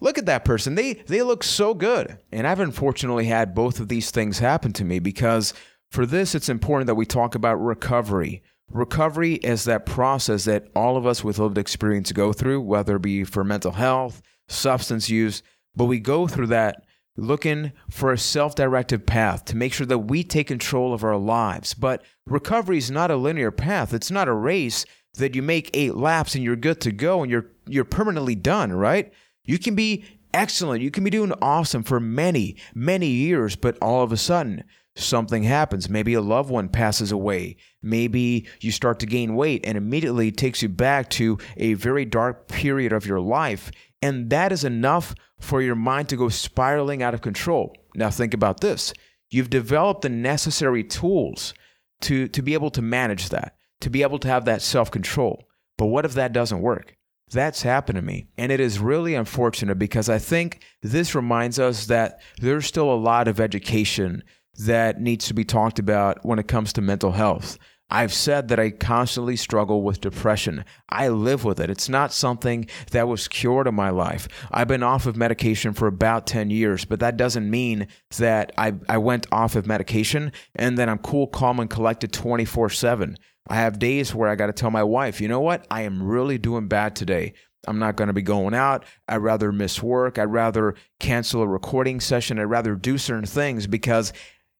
Look 0.00 0.18
at 0.18 0.26
that 0.26 0.44
person. 0.44 0.74
They 0.74 0.94
they 0.94 1.22
look 1.22 1.42
so 1.42 1.74
good. 1.74 2.18
And 2.30 2.46
I've 2.46 2.60
unfortunately 2.60 3.26
had 3.26 3.54
both 3.54 3.80
of 3.80 3.88
these 3.88 4.10
things 4.10 4.38
happen 4.38 4.72
to 4.74 4.84
me 4.84 4.98
because 4.98 5.54
for 5.90 6.06
this 6.06 6.34
it's 6.34 6.48
important 6.48 6.86
that 6.86 6.94
we 6.94 7.06
talk 7.06 7.34
about 7.34 7.56
recovery. 7.56 8.42
Recovery 8.70 9.34
is 9.36 9.64
that 9.64 9.86
process 9.86 10.44
that 10.44 10.68
all 10.76 10.96
of 10.96 11.06
us 11.06 11.24
with 11.24 11.38
lived 11.38 11.58
experience 11.58 12.12
go 12.12 12.32
through, 12.32 12.60
whether 12.60 12.96
it 12.96 13.02
be 13.02 13.24
for 13.24 13.42
mental 13.42 13.72
health, 13.72 14.20
substance 14.46 15.08
use, 15.08 15.42
but 15.74 15.86
we 15.86 15.98
go 15.98 16.26
through 16.26 16.48
that 16.48 16.84
looking 17.16 17.72
for 17.90 18.12
a 18.12 18.18
self 18.18 18.54
directed 18.54 19.06
path 19.06 19.44
to 19.46 19.56
make 19.56 19.72
sure 19.72 19.86
that 19.86 19.98
we 19.98 20.22
take 20.22 20.46
control 20.46 20.94
of 20.94 21.02
our 21.02 21.16
lives. 21.16 21.74
But 21.74 22.04
recovery 22.26 22.78
is 22.78 22.90
not 22.90 23.10
a 23.10 23.16
linear 23.16 23.50
path, 23.50 23.92
it's 23.92 24.10
not 24.10 24.28
a 24.28 24.34
race 24.34 24.84
that 25.14 25.34
you 25.34 25.42
make 25.42 25.70
eight 25.74 25.94
laps 25.94 26.34
and 26.34 26.44
you're 26.44 26.56
good 26.56 26.80
to 26.82 26.92
go 26.92 27.22
and 27.22 27.30
you're 27.30 27.50
you're 27.66 27.84
permanently 27.84 28.34
done, 28.34 28.72
right? 28.72 29.12
You 29.48 29.58
can 29.58 29.74
be 29.74 30.04
excellent, 30.34 30.82
you 30.82 30.90
can 30.90 31.02
be 31.02 31.10
doing 31.10 31.32
awesome 31.42 31.82
for 31.82 31.98
many, 31.98 32.56
many 32.74 33.08
years, 33.08 33.56
but 33.56 33.78
all 33.82 34.02
of 34.02 34.12
a 34.12 34.16
sudden 34.16 34.64
something 34.94 35.42
happens. 35.42 35.88
Maybe 35.88 36.14
a 36.14 36.20
loved 36.20 36.50
one 36.50 36.68
passes 36.68 37.10
away. 37.10 37.56
Maybe 37.82 38.46
you 38.60 38.70
start 38.70 39.00
to 39.00 39.06
gain 39.06 39.34
weight 39.34 39.64
and 39.64 39.78
immediately 39.78 40.30
takes 40.30 40.62
you 40.62 40.68
back 40.68 41.08
to 41.10 41.38
a 41.56 41.74
very 41.74 42.04
dark 42.04 42.48
period 42.48 42.92
of 42.92 43.06
your 43.06 43.20
life. 43.20 43.70
And 44.02 44.30
that 44.30 44.52
is 44.52 44.64
enough 44.64 45.14
for 45.40 45.62
your 45.62 45.74
mind 45.74 46.08
to 46.10 46.16
go 46.16 46.28
spiraling 46.28 47.02
out 47.02 47.14
of 47.14 47.22
control. 47.22 47.74
Now, 47.94 48.10
think 48.10 48.34
about 48.34 48.60
this 48.60 48.92
you've 49.30 49.50
developed 49.50 50.02
the 50.02 50.08
necessary 50.08 50.84
tools 50.84 51.54
to, 52.02 52.28
to 52.28 52.42
be 52.42 52.54
able 52.54 52.70
to 52.70 52.82
manage 52.82 53.30
that 53.30 53.54
to 53.80 53.90
be 53.90 54.02
able 54.02 54.18
to 54.18 54.28
have 54.28 54.44
that 54.44 54.62
self 54.62 54.90
control. 54.90 55.44
But 55.76 55.86
what 55.86 56.04
if 56.04 56.14
that 56.14 56.32
doesn't 56.32 56.60
work? 56.60 56.96
That's 57.30 57.62
happened 57.62 57.96
to 57.96 58.02
me. 58.02 58.28
And 58.36 58.50
it 58.50 58.60
is 58.60 58.78
really 58.78 59.14
unfortunate 59.14 59.78
because 59.78 60.08
I 60.08 60.18
think 60.18 60.62
this 60.82 61.14
reminds 61.14 61.58
us 61.58 61.86
that 61.86 62.20
there's 62.40 62.66
still 62.66 62.92
a 62.92 62.94
lot 62.94 63.28
of 63.28 63.40
education 63.40 64.22
that 64.58 65.00
needs 65.00 65.26
to 65.28 65.34
be 65.34 65.44
talked 65.44 65.78
about 65.78 66.24
when 66.24 66.38
it 66.38 66.48
comes 66.48 66.72
to 66.74 66.80
mental 66.80 67.12
health. 67.12 67.58
I've 67.90 68.12
said 68.12 68.48
that 68.48 68.60
I 68.60 68.70
constantly 68.70 69.36
struggle 69.36 69.82
with 69.82 70.02
depression. 70.02 70.64
I 70.90 71.08
live 71.08 71.44
with 71.44 71.58
it. 71.58 71.70
It's 71.70 71.88
not 71.88 72.12
something 72.12 72.68
that 72.90 73.08
was 73.08 73.28
cured 73.28 73.66
in 73.66 73.74
my 73.74 73.88
life. 73.88 74.28
I've 74.50 74.68
been 74.68 74.82
off 74.82 75.06
of 75.06 75.16
medication 75.16 75.72
for 75.72 75.86
about 75.86 76.26
10 76.26 76.50
years, 76.50 76.84
but 76.84 77.00
that 77.00 77.16
doesn't 77.16 77.48
mean 77.48 77.86
that 78.18 78.52
I, 78.58 78.74
I 78.90 78.98
went 78.98 79.26
off 79.32 79.56
of 79.56 79.66
medication 79.66 80.32
and 80.54 80.76
then 80.76 80.90
I'm 80.90 80.98
cool, 80.98 81.28
calm, 81.28 81.60
and 81.60 81.70
collected 81.70 82.12
24 82.12 82.68
7. 82.68 83.16
I 83.48 83.56
have 83.56 83.78
days 83.78 84.14
where 84.14 84.28
I 84.28 84.36
got 84.36 84.46
to 84.46 84.52
tell 84.52 84.70
my 84.70 84.82
wife, 84.82 85.20
you 85.20 85.28
know 85.28 85.40
what? 85.40 85.66
I 85.70 85.82
am 85.82 86.02
really 86.02 86.38
doing 86.38 86.68
bad 86.68 86.94
today. 86.94 87.34
I'm 87.66 87.78
not 87.78 87.96
going 87.96 88.08
to 88.08 88.14
be 88.14 88.22
going 88.22 88.54
out. 88.54 88.84
I'd 89.08 89.16
rather 89.16 89.52
miss 89.52 89.82
work. 89.82 90.18
I'd 90.18 90.32
rather 90.32 90.74
cancel 91.00 91.42
a 91.42 91.46
recording 91.46 92.00
session. 92.00 92.38
I'd 92.38 92.44
rather 92.44 92.74
do 92.74 92.98
certain 92.98 93.26
things 93.26 93.66
because 93.66 94.12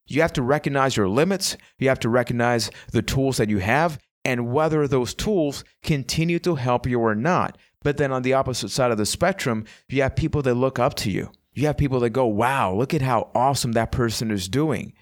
you 0.07 0.21
have 0.21 0.33
to 0.33 0.41
recognize 0.41 0.97
your 0.97 1.07
limits. 1.07 1.55
You 1.77 1.89
have 1.89 1.99
to 1.99 2.09
recognize 2.09 2.71
the 2.91 3.01
tools 3.01 3.37
that 3.37 3.49
you 3.49 3.59
have 3.59 3.99
and 4.25 4.51
whether 4.51 4.87
those 4.87 5.13
tools 5.13 5.63
continue 5.81 6.39
to 6.39 6.55
help 6.55 6.87
you 6.87 6.99
or 6.99 7.15
not. 7.15 7.57
But 7.81 7.97
then 7.97 8.11
on 8.11 8.23
the 8.23 8.33
opposite 8.33 8.69
side 8.69 8.91
of 8.91 8.97
the 8.97 9.05
spectrum, 9.05 9.65
you 9.87 10.01
have 10.01 10.15
people 10.15 10.41
that 10.41 10.55
look 10.55 10.79
up 10.79 10.95
to 10.95 11.11
you. 11.11 11.31
You 11.53 11.67
have 11.67 11.77
people 11.77 11.99
that 12.01 12.09
go, 12.11 12.25
wow, 12.25 12.73
look 12.73 12.93
at 12.93 13.01
how 13.01 13.29
awesome 13.33 13.71
that 13.73 13.91
person 13.91 14.29
is 14.31 14.49
doing. 14.49 14.93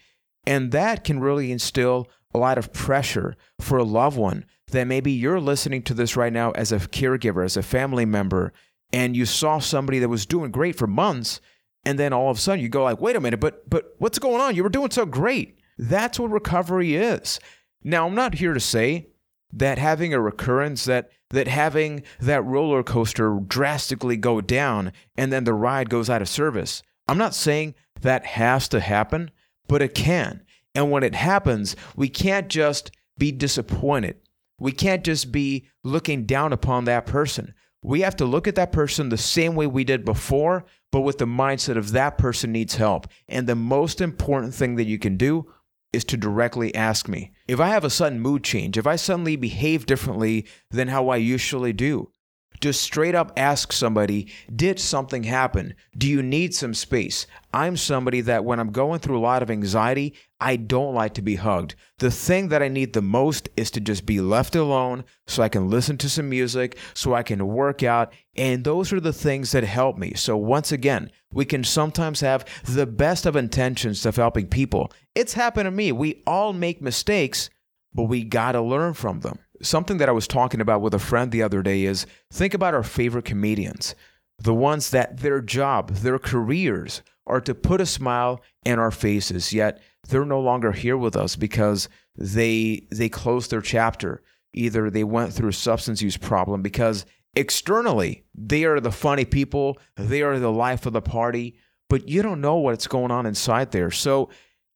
And 0.46 0.72
that 0.72 1.04
can 1.04 1.20
really 1.20 1.52
instill 1.52 2.08
a 2.38 2.40
lot 2.40 2.58
of 2.58 2.72
pressure 2.72 3.36
for 3.60 3.78
a 3.78 3.84
loved 3.84 4.18
one 4.18 4.46
that 4.72 4.86
maybe 4.86 5.12
you're 5.12 5.40
listening 5.40 5.82
to 5.82 5.94
this 5.94 6.16
right 6.16 6.32
now 6.32 6.52
as 6.52 6.72
a 6.72 6.78
caregiver, 6.78 7.44
as 7.44 7.58
a 7.58 7.64
family 7.64 8.06
member, 8.06 8.54
and 8.94 9.16
you 9.16 9.26
saw 9.26 9.60
somebody 9.60 10.00
that 10.00 10.10
was 10.10 10.26
doing 10.26 10.52
great 10.52 10.76
for 10.76 10.88
months, 10.88 11.42
and 11.84 11.98
then 11.98 12.14
all 12.14 12.30
of 12.30 12.38
a 12.38 12.40
sudden 12.40 12.62
you 12.62 12.70
go 12.70 12.84
like, 12.84 13.02
wait 13.02 13.16
a 13.16 13.22
minute, 13.22 13.40
but 13.40 13.70
but 13.70 13.96
what's 13.98 14.20
going 14.20 14.42
on? 14.42 14.56
You 14.56 14.64
were 14.64 14.70
doing 14.70 14.92
so 14.92 15.06
great. 15.06 15.58
That's 15.78 16.20
what 16.20 16.32
recovery 16.32 16.96
is. 16.96 17.40
Now, 17.84 18.08
I'm 18.08 18.16
not 18.16 18.36
here 18.36 18.54
to 18.54 18.60
say 18.60 19.08
that 19.52 19.78
having 19.78 20.14
a 20.14 20.22
recurrence 20.22 20.86
that 20.86 21.10
that 21.30 21.48
having 21.48 22.04
that 22.20 22.44
roller 22.44 22.84
coaster 22.84 23.40
drastically 23.48 24.16
go 24.16 24.42
down 24.42 24.94
and 25.18 25.32
then 25.32 25.44
the 25.44 25.54
ride 25.54 25.90
goes 25.90 26.10
out 26.10 26.22
of 26.22 26.30
service. 26.30 26.84
I'm 27.08 27.18
not 27.18 27.36
saying 27.36 27.76
that 28.02 28.26
has 28.26 28.68
to 28.70 28.80
happen, 28.80 29.32
but 29.68 29.82
it 29.82 29.94
can. 29.96 30.44
And 30.78 30.92
when 30.92 31.02
it 31.02 31.16
happens, 31.16 31.76
we 31.96 32.08
can't 32.08 32.50
just 32.50 32.92
be 33.18 33.32
disappointed. 33.32 34.18
We 34.60 34.72
can't 34.72 35.04
just 35.04 35.32
be 35.32 35.68
looking 35.84 36.28
down 36.28 36.54
upon 36.54 36.86
that 36.86 37.08
person. 37.08 37.56
We 37.82 38.02
have 38.02 38.16
to 38.18 38.26
look 38.26 38.48
at 38.48 38.54
that 38.56 38.72
person 38.72 39.10
the 39.10 39.18
same 39.18 39.56
way 39.56 39.66
we 39.66 39.84
did 39.84 40.06
before, 40.06 40.66
but 40.92 41.02
with 41.02 41.18
the 41.18 41.26
mindset 41.26 41.78
of 41.78 41.94
that 41.94 42.20
person 42.20 42.52
needs 42.52 42.76
help. 42.76 43.08
And 43.28 43.48
the 43.48 43.56
most 43.56 44.02
important 44.02 44.54
thing 44.54 44.76
that 44.76 44.86
you 44.86 45.00
can 45.00 45.18
do 45.18 45.52
is 45.94 46.04
to 46.06 46.18
directly 46.18 46.76
ask 46.76 47.08
me. 47.08 47.32
If 47.48 47.60
I 47.60 47.70
have 47.70 47.84
a 47.84 47.90
sudden 47.90 48.20
mood 48.20 48.44
change, 48.44 48.78
if 48.78 48.86
I 48.86 48.98
suddenly 48.98 49.36
behave 49.36 49.88
differently 49.88 50.46
than 50.70 50.90
how 50.90 51.10
I 51.10 51.16
usually 51.18 51.74
do, 51.74 52.12
just 52.60 52.82
straight 52.82 53.16
up 53.16 53.32
ask 53.38 53.72
somebody, 53.72 54.32
did 54.56 54.80
something 54.80 55.24
happen? 55.24 55.76
Do 55.98 56.08
you 56.08 56.24
need 56.24 56.54
some 56.54 56.74
space? 56.74 57.28
I'm 57.54 57.78
somebody 57.78 58.22
that 58.22 58.46
when 58.46 58.60
I'm 58.60 58.72
going 58.72 59.00
through 59.00 59.18
a 59.18 59.22
lot 59.22 59.44
of 59.44 59.52
anxiety, 59.52 60.14
I 60.40 60.56
don't 60.56 60.94
like 60.94 61.16
to 61.16 61.22
be 61.22 61.36
hugged. 61.36 61.76
The 62.00 62.12
thing 62.12 62.50
that 62.50 62.62
I 62.62 62.68
need 62.68 62.94
the 62.94 63.02
most 63.02 63.50
is 63.58 63.72
to 63.72 63.80
just 63.80 64.06
be 64.06 64.22
left 64.22 64.56
alone 64.56 65.04
so 65.26 65.42
I 65.42 65.50
can 65.50 65.70
listen 65.70 65.98
to 66.00 66.10
some 66.10 66.30
music, 66.30 66.78
so 66.94 67.14
I 67.14 67.24
can 67.24 67.48
work 67.48 67.82
out. 67.82 68.14
And 68.36 68.64
those 68.64 68.94
are 68.94 69.00
the 69.00 69.14
things 69.14 69.52
that 69.52 69.64
help 69.64 69.98
me. 69.98 70.14
So, 70.16 70.38
once 70.38 70.72
again, 70.72 71.12
we 71.32 71.46
can 71.46 71.64
sometimes 71.64 72.20
have 72.22 72.46
the 72.66 72.86
best 72.86 73.26
of 73.26 73.36
intentions 73.36 74.06
of 74.06 74.16
helping 74.16 74.48
people. 74.48 74.92
It's 75.16 75.34
happened 75.34 75.66
to 75.66 75.72
me. 75.72 75.92
We 75.92 76.22
all 76.28 76.54
make 76.54 76.82
mistakes, 76.82 77.50
but 77.94 78.04
we 78.04 78.24
got 78.24 78.52
to 78.52 78.62
learn 78.62 78.94
from 78.94 79.22
them. 79.22 79.40
Something 79.62 79.98
that 79.98 80.10
I 80.10 80.14
was 80.14 80.28
talking 80.28 80.62
about 80.62 80.82
with 80.82 80.94
a 80.94 81.00
friend 81.00 81.32
the 81.32 81.44
other 81.44 81.62
day 81.62 81.84
is 81.84 82.06
think 82.32 82.54
about 82.54 82.74
our 82.74 82.84
favorite 82.84 83.26
comedians, 83.26 83.96
the 84.38 84.54
ones 84.54 84.92
that 84.92 85.18
their 85.18 85.42
job, 85.42 85.90
their 85.90 86.20
careers 86.20 87.02
are 87.26 87.42
to 87.42 87.54
put 87.54 87.82
a 87.82 87.86
smile 87.86 88.42
in 88.66 88.80
our 88.80 88.92
faces, 88.92 89.54
yet 89.54 89.82
they're 90.08 90.26
no 90.26 90.40
longer 90.40 90.72
here 90.72 90.98
with 90.98 91.16
us 91.16 91.36
because 91.36 91.90
they 92.16 92.88
they 92.92 93.10
closed 93.10 93.52
their 93.52 93.62
chapter. 93.62 94.22
Either 94.54 94.90
they 94.90 95.04
went 95.04 95.34
through 95.34 95.50
a 95.50 95.54
substance 95.54 96.02
use 96.02 96.18
problem 96.18 96.62
because 96.62 97.06
externally 97.36 98.24
they 98.34 98.64
are 98.64 98.80
the 98.80 98.92
funny 98.92 99.26
people, 99.26 99.78
they 99.96 100.22
are 100.22 100.40
the 100.40 100.52
life 100.52 100.86
of 100.86 100.94
the 100.94 101.02
party, 101.02 101.58
but 101.90 102.08
you 102.08 102.22
don't 102.22 102.42
know 102.42 102.56
what's 102.56 102.88
going 102.88 103.12
on 103.12 103.26
inside 103.26 103.72
there. 103.72 103.92
So 103.92 104.30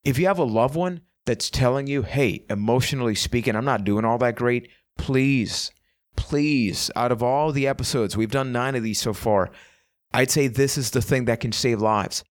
if 0.04 0.20
you 0.20 0.28
have 0.28 0.40
a 0.40 0.44
loved 0.44 0.76
one 0.76 1.02
that's 1.32 1.50
telling 1.50 1.88
you, 1.88 2.02
hey, 2.02 2.44
emotionally 2.50 3.16
speaking, 3.16 3.56
I'm 3.56 3.64
not 3.64 3.86
doing 3.86 4.04
all 4.04 4.18
that 4.18 4.36
great, 4.36 4.68
please, 4.98 5.72
please, 6.18 6.92
out 6.94 7.14
of 7.14 7.24
all 7.24 7.54
the 7.54 7.66
episodes, 7.68 8.18
we've 8.18 8.32
done 8.32 8.52
nine 8.52 8.76
of 8.76 8.84
these 8.84 9.00
so 9.00 9.14
far, 9.14 9.50
I'd 10.14 10.30
say 10.30 10.48
this 10.48 10.78
is 10.78 10.92
the 10.92 11.02
thing 11.02 11.24
that 11.26 11.40
can 11.40 11.54
save 11.54 11.80
lives. 11.80 12.26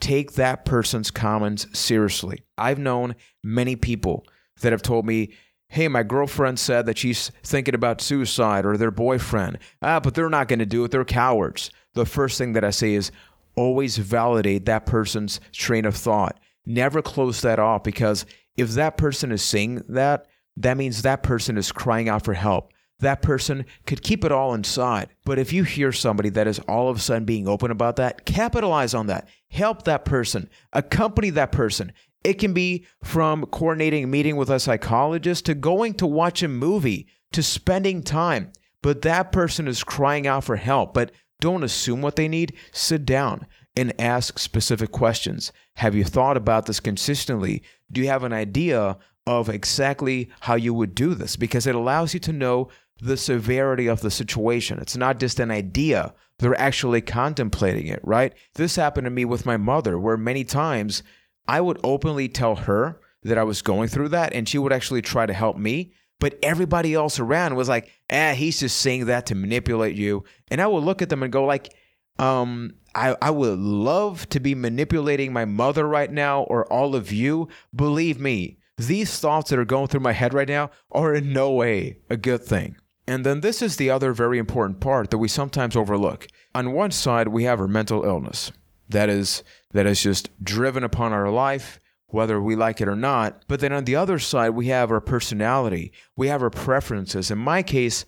Take 0.00 0.32
that 0.32 0.64
person's 0.64 1.12
comments 1.12 1.68
seriously. 1.78 2.42
I've 2.58 2.80
known 2.80 3.14
many 3.44 3.76
people 3.76 4.26
that 4.62 4.72
have 4.72 4.82
told 4.82 5.06
me, 5.06 5.32
hey, 5.68 5.86
my 5.86 6.02
girlfriend 6.02 6.58
said 6.58 6.86
that 6.86 6.98
she's 6.98 7.30
thinking 7.44 7.76
about 7.76 8.00
suicide 8.00 8.66
or 8.66 8.76
their 8.76 8.90
boyfriend. 8.90 9.60
Ah, 9.80 10.00
but 10.00 10.14
they're 10.14 10.28
not 10.28 10.48
going 10.48 10.58
to 10.58 10.66
do 10.66 10.82
it. 10.82 10.90
They're 10.90 11.04
cowards. 11.04 11.70
The 11.94 12.04
first 12.04 12.36
thing 12.36 12.54
that 12.54 12.64
I 12.64 12.70
say 12.70 12.94
is 12.94 13.12
always 13.54 13.96
validate 13.96 14.66
that 14.66 14.86
person's 14.86 15.38
train 15.52 15.84
of 15.84 15.94
thought 15.94 16.40
never 16.66 17.02
close 17.02 17.40
that 17.42 17.58
off 17.58 17.82
because 17.82 18.26
if 18.56 18.70
that 18.70 18.96
person 18.96 19.32
is 19.32 19.42
saying 19.42 19.82
that, 19.88 20.26
that 20.56 20.76
means 20.76 21.02
that 21.02 21.22
person 21.22 21.56
is 21.56 21.72
crying 21.72 22.08
out 22.08 22.24
for 22.24 22.34
help. 22.34 22.72
That 23.00 23.22
person 23.22 23.64
could 23.86 24.02
keep 24.02 24.24
it 24.24 24.32
all 24.32 24.52
inside. 24.52 25.08
But 25.24 25.38
if 25.38 25.52
you 25.52 25.64
hear 25.64 25.90
somebody 25.90 26.28
that 26.30 26.46
is 26.46 26.58
all 26.60 26.90
of 26.90 26.98
a 26.98 27.00
sudden 27.00 27.24
being 27.24 27.48
open 27.48 27.70
about 27.70 27.96
that, 27.96 28.26
capitalize 28.26 28.92
on 28.92 29.06
that. 29.06 29.28
Help 29.48 29.84
that 29.84 30.04
person. 30.04 30.50
Accompany 30.74 31.30
that 31.30 31.50
person. 31.50 31.92
It 32.22 32.34
can 32.34 32.52
be 32.52 32.84
from 33.02 33.46
coordinating 33.46 34.04
a 34.04 34.06
meeting 34.06 34.36
with 34.36 34.50
a 34.50 34.60
psychologist 34.60 35.46
to 35.46 35.54
going 35.54 35.94
to 35.94 36.06
watch 36.06 36.42
a 36.42 36.48
movie 36.48 37.06
to 37.32 37.42
spending 37.42 38.02
time. 38.02 38.52
But 38.82 39.00
that 39.02 39.32
person 39.32 39.66
is 39.66 39.82
crying 39.82 40.26
out 40.26 40.44
for 40.44 40.56
help. 40.56 40.92
But 40.92 41.12
don't 41.40 41.64
assume 41.64 42.02
what 42.02 42.16
they 42.16 42.28
need. 42.28 42.54
Sit 42.72 43.06
down 43.06 43.46
and 43.76 43.98
ask 44.00 44.38
specific 44.38 44.90
questions. 44.90 45.52
Have 45.76 45.94
you 45.94 46.04
thought 46.04 46.36
about 46.36 46.66
this 46.66 46.80
consistently? 46.80 47.62
Do 47.90 48.00
you 48.00 48.08
have 48.08 48.24
an 48.24 48.32
idea 48.32 48.98
of 49.26 49.48
exactly 49.48 50.30
how 50.40 50.54
you 50.54 50.74
would 50.74 50.94
do 50.94 51.14
this? 51.14 51.36
Because 51.36 51.66
it 51.66 51.74
allows 51.74 52.14
you 52.14 52.20
to 52.20 52.32
know 52.32 52.68
the 53.00 53.16
severity 53.16 53.86
of 53.86 54.00
the 54.00 54.10
situation. 54.10 54.78
It's 54.78 54.96
not 54.96 55.18
just 55.18 55.40
an 55.40 55.50
idea, 55.50 56.14
they're 56.38 56.58
actually 56.58 57.00
contemplating 57.00 57.86
it, 57.86 58.00
right? 58.02 58.32
This 58.54 58.76
happened 58.76 59.04
to 59.04 59.10
me 59.10 59.24
with 59.24 59.46
my 59.46 59.56
mother, 59.56 59.98
where 59.98 60.16
many 60.16 60.42
times 60.44 61.02
I 61.46 61.60
would 61.60 61.78
openly 61.84 62.28
tell 62.28 62.56
her 62.56 63.00
that 63.22 63.38
I 63.38 63.44
was 63.44 63.62
going 63.62 63.88
through 63.88 64.08
that, 64.10 64.32
and 64.32 64.48
she 64.48 64.58
would 64.58 64.72
actually 64.72 65.02
try 65.02 65.26
to 65.26 65.32
help 65.32 65.56
me. 65.56 65.92
But 66.18 66.38
everybody 66.42 66.94
else 66.94 67.18
around 67.18 67.56
was 67.56 67.68
like, 67.68 67.90
"Ah, 68.10 68.32
he's 68.32 68.60
just 68.60 68.78
saying 68.78 69.06
that 69.06 69.26
to 69.26 69.34
manipulate 69.34 69.96
you." 69.96 70.24
And 70.50 70.60
I 70.60 70.66
would 70.66 70.84
look 70.84 71.02
at 71.02 71.08
them 71.08 71.22
and 71.22 71.32
go, 71.32 71.44
"Like, 71.44 71.74
um, 72.18 72.74
I, 72.94 73.16
I 73.22 73.30
would 73.30 73.58
love 73.58 74.28
to 74.30 74.40
be 74.40 74.54
manipulating 74.54 75.32
my 75.32 75.44
mother 75.44 75.86
right 75.86 76.10
now 76.10 76.42
or 76.42 76.70
all 76.72 76.94
of 76.94 77.12
you. 77.12 77.48
Believe 77.74 78.18
me, 78.18 78.58
these 78.76 79.18
thoughts 79.18 79.50
that 79.50 79.58
are 79.58 79.64
going 79.64 79.88
through 79.88 80.00
my 80.00 80.12
head 80.12 80.34
right 80.34 80.48
now 80.48 80.70
are 80.90 81.14
in 81.14 81.32
no 81.32 81.52
way 81.52 81.98
a 82.08 82.16
good 82.16 82.42
thing. 82.42 82.76
And 83.06 83.26
then 83.26 83.40
this 83.40 83.60
is 83.60 83.76
the 83.76 83.90
other 83.90 84.12
very 84.12 84.38
important 84.38 84.80
part 84.80 85.10
that 85.10 85.18
we 85.18 85.28
sometimes 85.28 85.76
overlook. 85.76 86.28
On 86.54 86.72
one 86.72 86.90
side, 86.90 87.28
we 87.28 87.44
have 87.44 87.60
our 87.60 87.68
mental 87.68 88.04
illness. 88.04 88.52
That 88.88 89.08
is 89.08 89.42
that 89.72 89.86
is 89.86 90.02
just 90.02 90.30
driven 90.42 90.82
upon 90.82 91.12
our 91.12 91.30
life, 91.30 91.78
whether 92.08 92.40
we 92.40 92.56
like 92.56 92.80
it 92.80 92.88
or 92.88 92.96
not. 92.96 93.44
But 93.46 93.60
then 93.60 93.72
on 93.72 93.84
the 93.84 93.96
other 93.96 94.18
side, 94.18 94.50
we 94.50 94.66
have 94.66 94.90
our 94.90 95.00
personality. 95.00 95.92
We 96.16 96.28
have 96.28 96.42
our 96.42 96.50
preferences. 96.50 97.30
In 97.30 97.38
my 97.38 97.62
case, 97.62 98.04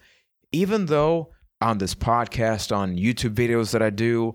even 0.50 0.86
though 0.86 1.32
on 1.60 1.78
this 1.78 1.94
podcast, 1.94 2.74
on 2.74 2.96
YouTube 2.96 3.34
videos 3.34 3.72
that 3.72 3.82
I 3.82 3.90
do, 3.90 4.34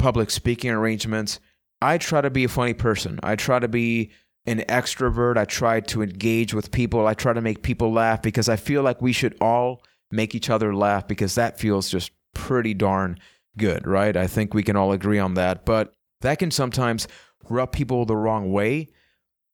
public 0.00 0.30
speaking 0.30 0.70
arrangements, 0.70 1.38
I 1.80 1.98
try 1.98 2.20
to 2.20 2.30
be 2.30 2.44
a 2.44 2.48
funny 2.48 2.74
person. 2.74 3.20
I 3.22 3.36
try 3.36 3.58
to 3.58 3.68
be 3.68 4.10
an 4.46 4.64
extrovert. 4.68 5.36
I 5.36 5.44
try 5.44 5.80
to 5.80 6.02
engage 6.02 6.52
with 6.52 6.72
people. 6.72 7.06
I 7.06 7.14
try 7.14 7.32
to 7.32 7.40
make 7.40 7.62
people 7.62 7.92
laugh 7.92 8.22
because 8.22 8.48
I 8.48 8.56
feel 8.56 8.82
like 8.82 9.00
we 9.00 9.12
should 9.12 9.36
all 9.40 9.82
make 10.10 10.34
each 10.34 10.50
other 10.50 10.74
laugh 10.74 11.06
because 11.06 11.36
that 11.36 11.60
feels 11.60 11.88
just 11.88 12.10
pretty 12.34 12.74
darn 12.74 13.18
good, 13.56 13.86
right? 13.86 14.16
I 14.16 14.26
think 14.26 14.54
we 14.54 14.62
can 14.62 14.76
all 14.76 14.92
agree 14.92 15.18
on 15.18 15.34
that. 15.34 15.64
But 15.64 15.94
that 16.22 16.38
can 16.38 16.50
sometimes 16.50 17.06
rub 17.48 17.72
people 17.72 18.04
the 18.04 18.16
wrong 18.16 18.50
way 18.50 18.88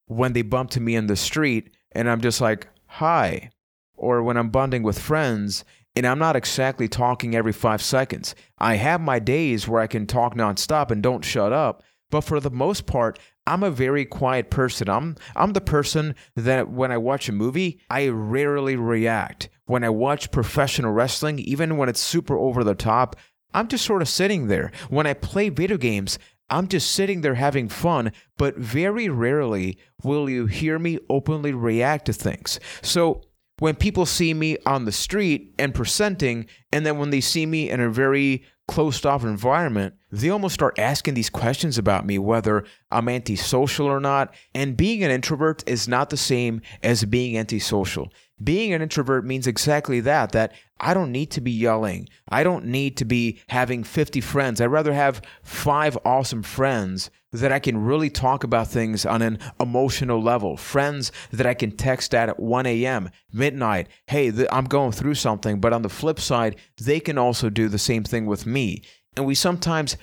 when 0.06 0.32
they 0.32 0.42
bump 0.42 0.70
to 0.70 0.80
me 0.80 0.94
in 0.94 1.06
the 1.06 1.16
street 1.16 1.70
and 1.92 2.08
I'm 2.08 2.20
just 2.20 2.40
like, 2.40 2.68
hi. 2.86 3.50
Or 3.94 4.22
when 4.22 4.36
I'm 4.36 4.50
bonding 4.50 4.82
with 4.82 4.98
friends 4.98 5.64
and 5.96 6.06
I'm 6.06 6.18
not 6.18 6.36
exactly 6.36 6.88
talking 6.88 7.34
every 7.34 7.52
five 7.52 7.80
seconds. 7.80 8.34
I 8.58 8.76
have 8.76 9.00
my 9.00 9.18
days 9.18 9.66
where 9.66 9.80
I 9.80 9.86
can 9.86 10.06
talk 10.06 10.34
nonstop 10.34 10.90
and 10.90 11.02
don't 11.02 11.24
shut 11.24 11.52
up, 11.52 11.82
but 12.10 12.20
for 12.20 12.38
the 12.38 12.50
most 12.50 12.86
part, 12.86 13.18
I'm 13.46 13.62
a 13.62 13.70
very 13.70 14.04
quiet 14.04 14.50
person. 14.50 14.90
I'm 14.90 15.16
I'm 15.34 15.52
the 15.52 15.60
person 15.60 16.14
that 16.34 16.70
when 16.70 16.92
I 16.92 16.98
watch 16.98 17.28
a 17.28 17.32
movie, 17.32 17.80
I 17.88 18.08
rarely 18.08 18.76
react. 18.76 19.48
When 19.64 19.82
I 19.82 19.88
watch 19.88 20.30
professional 20.30 20.92
wrestling, 20.92 21.38
even 21.38 21.76
when 21.76 21.88
it's 21.88 22.00
super 22.00 22.36
over 22.36 22.62
the 22.62 22.74
top, 22.74 23.16
I'm 23.54 23.68
just 23.68 23.84
sort 23.84 24.02
of 24.02 24.08
sitting 24.08 24.48
there. 24.48 24.70
When 24.90 25.06
I 25.06 25.14
play 25.14 25.48
video 25.48 25.78
games, 25.78 26.18
I'm 26.50 26.68
just 26.68 26.92
sitting 26.92 27.22
there 27.22 27.34
having 27.34 27.68
fun, 27.68 28.12
but 28.36 28.56
very 28.56 29.08
rarely 29.08 29.78
will 30.04 30.28
you 30.30 30.46
hear 30.46 30.78
me 30.78 30.98
openly 31.08 31.52
react 31.52 32.06
to 32.06 32.12
things. 32.12 32.60
So 32.82 33.22
when 33.58 33.74
people 33.74 34.06
see 34.06 34.34
me 34.34 34.58
on 34.66 34.84
the 34.84 34.92
street 34.92 35.54
and 35.58 35.74
presenting, 35.74 36.46
and 36.72 36.84
then 36.84 36.98
when 36.98 37.10
they 37.10 37.20
see 37.20 37.46
me 37.46 37.70
in 37.70 37.80
a 37.80 37.90
very 37.90 38.44
closed 38.68 39.06
off 39.06 39.24
environment, 39.24 39.94
they 40.16 40.30
almost 40.30 40.54
start 40.54 40.78
asking 40.78 41.14
these 41.14 41.28
questions 41.28 41.76
about 41.76 42.06
me, 42.06 42.18
whether 42.18 42.64
I'm 42.90 43.08
antisocial 43.08 43.86
or 43.86 44.00
not. 44.00 44.34
And 44.54 44.76
being 44.76 45.04
an 45.04 45.10
introvert 45.10 45.62
is 45.68 45.86
not 45.86 46.10
the 46.10 46.16
same 46.16 46.62
as 46.82 47.04
being 47.04 47.36
antisocial. 47.36 48.10
Being 48.42 48.72
an 48.72 48.82
introvert 48.82 49.24
means 49.24 49.46
exactly 49.46 50.00
that, 50.00 50.32
that 50.32 50.52
I 50.78 50.94
don't 50.94 51.12
need 51.12 51.30
to 51.32 51.40
be 51.40 51.50
yelling. 51.50 52.08
I 52.28 52.44
don't 52.44 52.66
need 52.66 52.96
to 52.98 53.04
be 53.04 53.40
having 53.48 53.82
50 53.82 54.20
friends. 54.20 54.60
I'd 54.60 54.66
rather 54.66 54.92
have 54.92 55.22
five 55.42 55.96
awesome 56.04 56.42
friends 56.42 57.10
that 57.32 57.52
I 57.52 57.58
can 57.58 57.78
really 57.78 58.10
talk 58.10 58.44
about 58.44 58.68
things 58.68 59.04
on 59.04 59.22
an 59.22 59.38
emotional 59.60 60.22
level. 60.22 60.56
Friends 60.56 61.12
that 61.30 61.46
I 61.46 61.54
can 61.54 61.72
text 61.72 62.14
at 62.14 62.38
1 62.38 62.66
a.m., 62.66 63.10
midnight. 63.32 63.88
Hey, 64.06 64.30
th- 64.30 64.48
I'm 64.52 64.64
going 64.64 64.92
through 64.92 65.14
something. 65.14 65.60
But 65.60 65.72
on 65.72 65.82
the 65.82 65.88
flip 65.88 66.20
side, 66.20 66.56
they 66.80 67.00
can 67.00 67.18
also 67.18 67.50
do 67.50 67.68
the 67.68 67.78
same 67.78 68.04
thing 68.04 68.26
with 68.26 68.46
me. 68.46 68.82
And 69.16 69.26
we 69.26 69.34
sometimes 69.34 69.96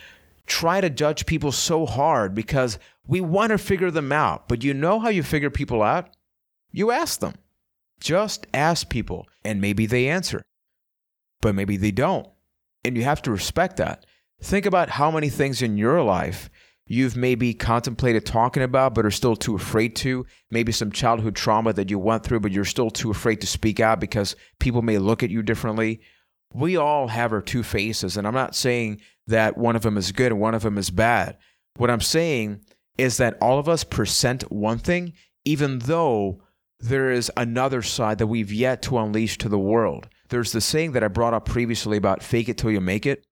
try 0.46 0.82
to 0.82 0.90
judge 0.90 1.26
people 1.26 1.52
so 1.52 1.86
hard 1.86 2.34
because 2.34 2.80
we 3.08 3.22
want 3.22 3.52
to 3.52 3.58
figure 3.58 3.92
them 3.92 4.12
out. 4.12 4.48
But 4.48 4.64
you 4.64 4.74
know 4.74 5.00
how 5.00 5.10
you 5.10 5.24
figure 5.24 5.50
people 5.50 5.82
out? 5.82 6.10
You 6.72 6.92
ask 6.92 7.20
them. 7.20 7.36
Just 8.00 8.48
ask 8.54 8.90
people, 8.90 9.30
and 9.46 9.62
maybe 9.62 9.86
they 9.86 10.10
answer, 10.10 10.44
but 11.42 11.56
maybe 11.56 11.78
they 11.78 11.92
don't. 11.92 12.28
And 12.84 12.98
you 12.98 13.04
have 13.04 13.22
to 13.22 13.32
respect 13.32 13.78
that. 13.78 14.06
Think 14.42 14.66
about 14.66 14.90
how 14.90 15.10
many 15.10 15.30
things 15.30 15.62
in 15.62 15.78
your 15.78 16.02
life 16.02 16.50
you've 16.86 17.16
maybe 17.16 17.54
contemplated 17.54 18.26
talking 18.26 18.62
about 18.62 18.94
but 18.94 19.06
are 19.06 19.12
still 19.12 19.38
too 19.38 19.56
afraid 19.56 19.96
to. 19.98 20.26
Maybe 20.52 20.74
some 20.74 20.92
childhood 20.92 21.36
trauma 21.36 21.72
that 21.74 21.90
you 21.90 21.98
went 21.98 22.26
through, 22.26 22.42
but 22.42 22.52
you're 22.52 22.66
still 22.66 22.90
too 22.90 23.10
afraid 23.10 23.40
to 23.40 23.48
speak 23.48 23.80
out 23.80 24.02
because 24.02 24.36
people 24.60 24.82
may 24.82 24.98
look 24.98 25.24
at 25.24 25.30
you 25.30 25.42
differently. 25.42 26.02
We 26.54 26.78
all 26.78 27.08
have 27.08 27.34
our 27.34 27.42
two 27.42 27.64
faces, 27.64 28.18
and 28.18 28.28
I'm 28.28 28.34
not 28.34 28.56
saying 28.56 29.02
that 29.28 29.58
one 29.58 29.76
of 29.76 29.82
them 29.82 29.98
is 29.98 30.12
good 30.12 30.32
and 30.32 30.42
one 30.42 30.54
of 30.54 30.64
them 30.64 30.78
is 30.78 30.90
bad. 30.90 31.38
What 31.78 31.90
I'm 31.90 32.02
saying 32.02 32.62
is 32.98 33.18
that 33.18 33.38
all 33.42 33.58
of 33.58 33.68
us 33.68 33.84
present 33.84 34.52
one 34.52 34.78
thing, 34.78 35.14
even 35.46 35.80
though 35.80 36.42
there 36.80 37.12
is 37.12 37.32
another 37.38 37.82
side 37.82 38.18
that 38.18 38.28
we've 38.28 38.52
yet 38.52 38.82
to 38.84 38.98
unleash 38.98 39.38
to 39.40 39.50
the 39.50 39.58
world. 39.58 40.10
There's 40.30 40.52
the 40.52 40.62
saying 40.62 40.92
that 40.92 41.04
I 41.04 41.08
brought 41.08 41.34
up 41.34 41.46
previously 41.46 41.98
about 41.98 42.22
fake 42.22 42.50
it 42.50 42.58
till 42.58 42.72
you 42.72 42.82
make 42.82 43.06
it. 43.06 43.26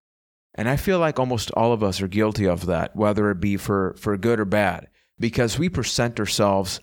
And 0.55 0.67
I 0.67 0.75
feel 0.77 0.99
like 0.99 1.19
almost 1.19 1.51
all 1.51 1.73
of 1.73 1.83
us 1.83 2.01
are 2.01 2.07
guilty 2.07 2.47
of 2.47 2.65
that, 2.65 2.95
whether 2.95 3.29
it 3.31 3.39
be 3.39 3.57
for, 3.57 3.95
for 3.97 4.17
good 4.17 4.39
or 4.39 4.45
bad, 4.45 4.87
because 5.19 5.59
we 5.59 5.69
present 5.69 6.19
ourselves 6.19 6.79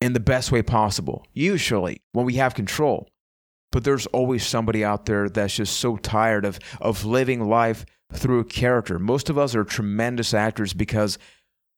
in 0.00 0.12
the 0.12 0.20
best 0.20 0.52
way 0.52 0.62
possible, 0.62 1.26
usually 1.32 2.00
when 2.12 2.26
we 2.26 2.34
have 2.34 2.54
control. 2.54 3.08
But 3.70 3.84
there's 3.84 4.06
always 4.06 4.46
somebody 4.46 4.84
out 4.84 5.06
there 5.06 5.28
that's 5.28 5.56
just 5.56 5.78
so 5.78 5.96
tired 5.98 6.44
of, 6.44 6.58
of 6.80 7.04
living 7.04 7.48
life 7.48 7.84
through 8.12 8.40
a 8.40 8.44
character. 8.44 8.98
Most 8.98 9.28
of 9.28 9.36
us 9.36 9.54
are 9.54 9.64
tremendous 9.64 10.32
actors 10.32 10.72
because 10.72 11.18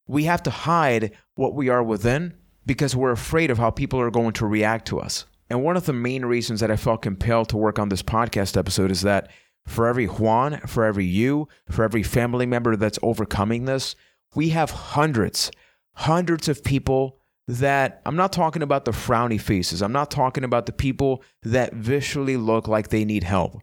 we 0.06 0.25
have 0.25 0.42
to 0.44 0.50
hide 0.50 1.12
what 1.35 1.54
we 1.54 1.68
are 1.68 1.82
within 1.82 2.35
because 2.66 2.94
we're 2.94 3.11
afraid 3.11 3.50
of 3.50 3.59
how 3.59 3.70
people 3.70 4.00
are 4.00 4.11
going 4.11 4.32
to 4.35 4.47
react 4.47 4.87
to 4.88 5.00
us. 5.00 5.25
And 5.49 5.64
one 5.64 5.76
of 5.76 5.87
the 5.87 5.92
main 5.92 6.25
reasons 6.25 6.61
that 6.61 6.70
I 6.70 6.76
felt 6.76 7.02
compelled 7.02 7.49
to 7.49 7.56
work 7.56 7.78
on 7.78 7.88
this 7.88 8.02
podcast 8.02 8.56
episode 8.56 8.90
is 8.90 9.02
that 9.02 9.30
for 9.66 9.87
every 9.87 10.06
Juan, 10.06 10.61
for 10.66 10.85
every 10.85 11.04
you, 11.04 11.49
for 11.68 11.85
every 11.85 12.02
family 12.02 12.47
member 12.47 12.76
that's 12.76 12.99
overcoming 13.02 13.64
this, 13.64 13.97
we 14.35 14.50
have 14.50 14.70
hundreds, 14.70 15.50
hundreds 15.94 16.49
of 16.49 16.62
people 16.62 17.19
that 17.59 18.00
I'm 18.07 18.14
not 18.14 18.33
talking 18.33 18.62
about 18.62 18.85
the 18.85 18.92
frowny 18.92 19.40
faces. 19.40 19.83
I'm 19.83 19.92
not 19.92 20.11
talking 20.11 20.45
about 20.45 20.66
the 20.66 20.73
people 20.73 21.25
that 21.42 21.75
visually 21.75 22.37
look 22.37 22.69
like 22.69 22.88
they 22.88 23.04
need 23.04 23.25
help. 23.25 23.61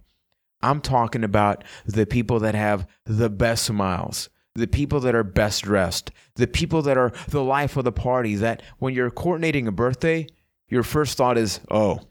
I'm 0.62 0.82
talking 0.82 1.24
about 1.24 1.64
the 1.86 2.06
people 2.06 2.40
that 2.42 2.54
have 2.54 2.86
the 3.06 3.30
best 3.30 3.64
smiles, 3.64 4.30
the 4.56 4.68
people 4.68 5.00
that 5.02 5.16
are 5.16 5.24
best 5.24 5.64
dressed, 5.64 6.12
the 6.36 6.48
people 6.48 6.82
that 6.82 6.98
are 6.98 7.14
the 7.30 7.44
life 7.44 7.78
of 7.78 7.86
the 7.86 7.92
party, 7.92 8.36
that 8.36 8.62
when 8.80 8.94
you're 8.94 9.12
coordinating 9.12 9.68
a 9.68 9.72
birthday, 9.72 10.28
your 10.68 10.84
first 10.84 11.16
thought 11.18 11.38
is, 11.38 11.62
oh, 11.72 12.02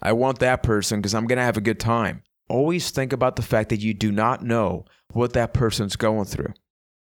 I 0.00 0.12
want 0.12 0.38
that 0.40 0.62
person 0.62 1.00
because 1.00 1.14
I'm 1.14 1.26
going 1.26 1.38
to 1.38 1.44
have 1.44 1.56
a 1.56 1.62
good 1.62 1.80
time. 1.80 2.22
Always 2.48 2.90
think 2.90 3.12
about 3.12 3.34
the 3.34 3.42
fact 3.42 3.70
that 3.70 3.80
you 3.80 3.94
do 3.94 4.12
not 4.12 4.44
know 4.44 4.84
what 5.12 5.32
that 5.32 5.54
person's 5.54 5.96
going 5.96 6.26
through. 6.26 6.52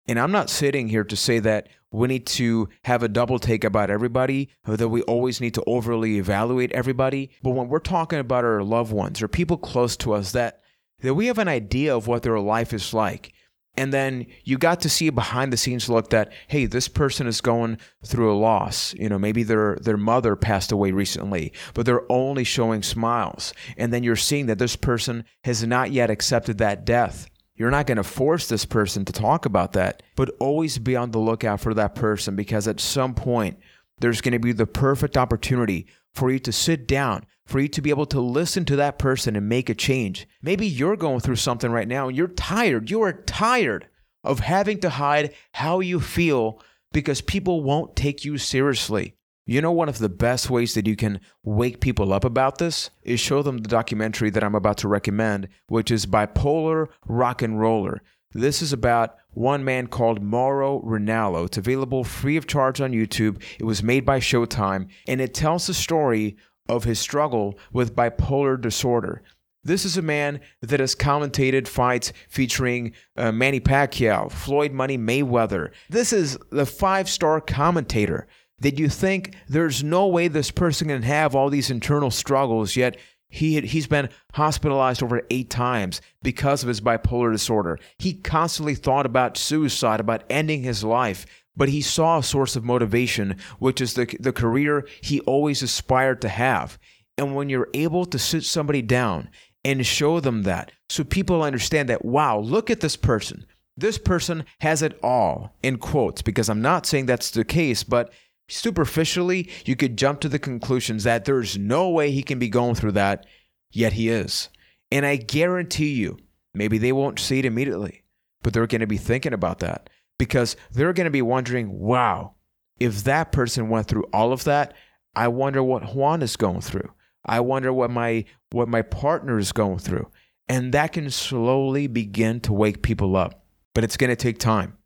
And 0.09 0.19
I'm 0.19 0.33
not 0.33 0.51
sitting 0.51 0.88
here 0.88 1.05
to 1.05 1.16
say 1.16 1.38
that 1.40 1.69
we 1.90 2.09
need 2.09 2.27
to 2.27 2.69
have 2.85 3.03
a 3.03 3.09
double 3.09 3.38
take 3.38 3.64
about 3.64 3.90
everybody, 3.90 4.51
or 4.66 4.77
that 4.77 4.88
we 4.88 5.03
always 5.03 5.40
need 5.40 5.55
to 5.55 5.64
overly 5.66 6.19
evaluate 6.19 6.73
everybody. 6.73 7.31
But 7.42 7.51
when 7.51 7.69
we're 7.69 7.79
talking 7.79 8.19
about 8.19 8.45
our 8.45 8.62
loved 8.62 8.92
ones 8.92 9.23
or 9.23 9.29
people 9.29 9.57
close 9.57 9.97
to 9.99 10.12
us, 10.12 10.33
that, 10.33 10.61
that 11.01 11.14
we 11.14 11.27
have 11.27 11.38
an 11.38 11.49
idea 11.49 11.97
of 11.97 12.07
what 12.07 12.23
their 12.23 12.38
life 12.38 12.73
is 12.73 12.92
like. 12.92 13.33
And 13.79 13.92
then 13.92 14.27
you 14.45 14.57
got 14.57 14.81
to 14.81 14.88
see 14.88 15.11
behind 15.11 15.53
the 15.53 15.59
scenes 15.59 15.88
look 15.90 16.09
that 16.09 16.33
hey 16.49 16.64
this 16.64 16.88
person 16.88 17.27
is 17.27 17.42
going 17.42 17.77
through 18.05 18.33
a 18.33 18.38
loss. 18.38 18.95
You 18.95 19.11
know 19.11 19.19
maybe 19.19 19.42
their 19.42 19.77
their 19.83 19.99
mother 19.99 20.35
passed 20.35 20.73
away 20.73 20.92
recently 20.92 21.53
but 21.75 21.85
they're 21.85 22.11
only 22.11 22.42
showing 22.42 22.83
smiles. 22.83 23.53
And 23.77 23.92
then 23.92 24.03
you're 24.03 24.16
seeing 24.16 24.47
that 24.47 24.59
this 24.59 24.77
person 24.77 25.25
has 25.45 25.62
not 25.66 25.90
yet 25.92 26.09
accepted 26.09 26.57
that 26.57 26.87
death 26.87 27.29
you're 27.57 27.71
not 27.71 27.87
going 27.87 27.97
to 27.97 28.05
force 28.05 28.49
this 28.49 28.64
person 28.64 29.05
to 29.05 29.12
talk 29.12 29.47
about 29.47 29.73
that 29.73 30.03
but 30.14 30.35
always 30.38 30.79
be 30.79 30.97
on 30.97 31.11
the 31.11 31.19
lookout 31.19 31.61
for 31.61 31.75
that 31.75 31.95
person 31.95 32.37
because 32.37 32.69
at 32.69 32.81
some 32.81 33.14
point 33.14 33.59
there's 33.99 34.21
going 34.21 34.33
to 34.33 34.38
be 34.38 34.53
the 34.53 34.66
perfect 34.66 35.16
opportunity 35.16 35.87
for 36.12 36.31
you 36.31 36.38
to 36.38 36.53
sit 36.53 36.87
down 36.87 37.25
for 37.47 37.61
you 37.61 37.69
to 37.69 37.81
be 37.81 37.90
able 37.90 38.07
to 38.07 38.21
listen 38.21 38.64
to 38.64 38.77
that 38.77 38.99
person 38.99 39.37
and 39.37 39.49
make 39.49 39.71
a 39.71 39.75
change. 39.75 40.29
Maybe 40.42 40.66
you're 40.66 40.97
going 40.97 41.21
through 41.21 41.37
something 41.37 41.71
right 41.71 41.88
now 41.88 42.09
and 42.09 42.16
you're 42.16 42.27
tired. 42.27 42.90
You 42.90 43.03
are 43.03 43.12
tired 43.12 43.88
of 44.25 44.40
having 44.40 44.81
to 44.81 44.90
hide 44.90 45.33
how 45.53 45.79
you 45.81 46.01
feel 46.01 46.61
because 46.92 47.21
people 47.21 47.62
won't 47.62 47.95
take 47.95 48.25
you 48.25 48.37
seriously. 48.37 49.14
You 49.48 49.61
know, 49.61 49.70
one 49.70 49.88
of 49.88 49.98
the 49.98 50.09
best 50.09 50.50
ways 50.50 50.74
that 50.74 50.88
you 50.88 50.96
can 50.96 51.20
wake 51.44 51.80
people 51.80 52.12
up 52.12 52.24
about 52.24 52.59
this 52.59 52.90
is 53.04 53.20
show 53.20 53.42
them 53.42 53.59
the 53.59 53.68
documentary 53.68 54.28
that 54.30 54.42
I'm 54.42 54.56
about 54.56 54.78
to 54.78 54.88
recommend, 54.88 55.46
which 55.68 55.92
is 55.92 56.04
Bipolar 56.04 56.88
Rock 57.06 57.42
and 57.42 57.61
Roller. 57.61 58.02
This 58.32 58.61
is 58.61 58.72
about 58.72 59.14
one 59.30 59.64
man 59.64 59.87
called 59.87 60.20
Mauro 60.20 60.80
Ranallo. 60.80 61.46
It's 61.46 61.59
available 61.59 62.02
free 62.02 62.37
of 62.37 62.48
charge 62.48 62.80
on 62.80 62.90
YouTube. 62.90 63.40
It 63.61 63.64
was 63.64 63.85
made 63.85 64.04
by 64.04 64.18
Showtime, 64.18 64.88
and 65.06 65.20
it 65.20 65.32
tells 65.32 65.68
the 65.68 65.74
story 65.74 66.37
of 66.68 66.82
his 66.82 66.98
struggle 66.98 67.56
with 67.72 67.94
bipolar 67.94 68.61
disorder. 68.61 69.22
This 69.62 69.85
is 69.85 69.96
a 69.96 70.02
man 70.02 70.40
that 70.61 70.80
has 70.80 70.96
commentated 70.96 71.68
fights 71.68 72.12
featuring 72.28 72.94
uh, 73.16 73.30
Manny 73.30 73.61
Pacquiao, 73.61 74.30
Floyd 74.30 74.72
Money 74.72 74.98
Mayweather. 74.98 75.70
This 75.88 76.12
is 76.12 76.37
the 76.50 76.66
five 76.66 77.09
star 77.09 77.40
commentator 77.40 78.26
that 78.61 78.79
you 78.79 78.88
think 78.88 79.35
there's 79.49 79.85
no 79.85 80.07
way 80.07 80.29
this 80.29 80.51
person 80.51 80.88
can 80.88 81.03
have 81.03 81.35
all 81.35 81.51
these 81.51 81.71
internal 81.71 82.11
struggles, 82.11 82.77
yet 82.77 82.97
he 83.29 83.61
he's 83.61 83.87
been 83.87 84.09
hospitalized 84.35 85.03
over 85.03 85.23
eight 85.31 85.51
times 85.51 86.01
because 86.23 86.62
of 86.62 86.69
his 86.69 86.81
bipolar 86.81 87.33
disorder. 87.33 87.79
He 87.99 88.14
constantly 88.14 88.75
thought 88.75 89.05
about 89.05 89.37
suicide, 89.37 90.01
about 90.01 90.25
ending 90.31 90.62
his 90.62 90.85
life, 90.85 91.27
but 91.57 91.69
he 91.69 91.83
saw 91.83 92.19
a 92.19 92.23
source 92.23 92.57
of 92.57 92.64
motivation, 92.64 93.37
which 93.59 93.81
is 93.81 93.95
the, 93.95 94.07
the 94.21 94.33
career 94.33 94.87
he 95.01 95.21
always 95.21 95.62
aspired 95.62 96.21
to 96.23 96.29
have. 96.29 96.79
And 97.19 97.35
when 97.35 97.49
you're 97.49 97.71
able 97.75 98.05
to 98.07 98.19
sit 98.19 98.45
somebody 98.45 98.83
down 98.83 99.31
and 99.64 99.85
show 99.85 100.21
them 100.21 100.42
that, 100.42 100.71
so 100.88 101.03
people 101.03 101.42
understand 101.42 101.88
that, 101.88 102.05
wow, 102.05 102.38
look 102.38 102.71
at 102.71 102.81
this 102.81 102.97
person. 102.97 103.47
This 103.77 103.99
person 103.99 104.45
has 104.61 104.83
it 104.83 104.99
all, 105.03 105.55
in 105.62 105.79
quotes, 105.79 106.23
because 106.23 106.49
I'm 106.49 106.62
not 106.62 106.87
saying 106.87 107.07
that's 107.07 107.31
the 107.31 107.45
case, 107.45 107.83
but 107.85 108.12
superficially, 108.48 109.50
you 109.64 109.76
could 109.76 109.96
jump 109.96 110.20
to 110.20 110.28
the 110.28 110.38
conclusions 110.38 111.04
that 111.04 111.24
there's 111.24 111.59
no 111.59 111.88
way 111.90 112.11
he 112.11 112.22
can 112.22 112.38
be 112.38 112.48
going 112.48 112.74
through 112.74 112.92
that, 112.92 113.26
yet 113.70 113.94
he 113.94 114.09
is. 114.09 114.48
And 114.90 115.04
I 115.04 115.16
guarantee 115.16 115.94
you, 115.94 116.18
maybe 116.54 116.78
they 116.78 116.92
won't 116.92 117.18
see 117.18 117.40
it 117.40 117.44
immediately, 117.44 118.04
but 118.42 118.52
they're 118.52 118.66
going 118.66 118.80
to 118.80 118.87
be 118.87 118.96
thinking 118.96 119.32
about 119.32 119.59
that 119.61 119.90
because 120.18 120.56
they're 120.72 120.92
going 120.92 121.06
to 121.06 121.11
be 121.11 121.22
wondering, 121.22 121.78
wow, 121.78 122.35
if 122.78 123.04
that 123.04 123.32
person 123.32 123.68
went 123.68 123.88
through 123.88 124.04
all 124.12 124.32
of 124.32 124.44
that, 124.44 124.74
I 125.14 125.28
wonder 125.28 125.62
what 125.62 125.94
Juan 125.94 126.22
is 126.22 126.37
going 126.37 126.61
through. 126.61 126.92
I 127.24 127.40
wonder 127.40 127.72
what 127.72 127.90
my 127.90 128.24
what 128.52 128.68
my 128.68 128.82
partner 128.82 129.38
is 129.38 129.52
going 129.52 129.78
through. 129.78 130.11
And 130.48 130.72
that 130.72 130.92
can 130.92 131.11
slowly 131.11 131.88
begin 131.88 132.40
to 132.40 132.52
wake 132.52 132.82
people 132.82 133.16
up. 133.16 133.44
But 133.74 133.82
it's 133.82 133.96
going 133.96 134.11
to 134.11 134.16
take 134.16 134.38
time. 134.38 134.76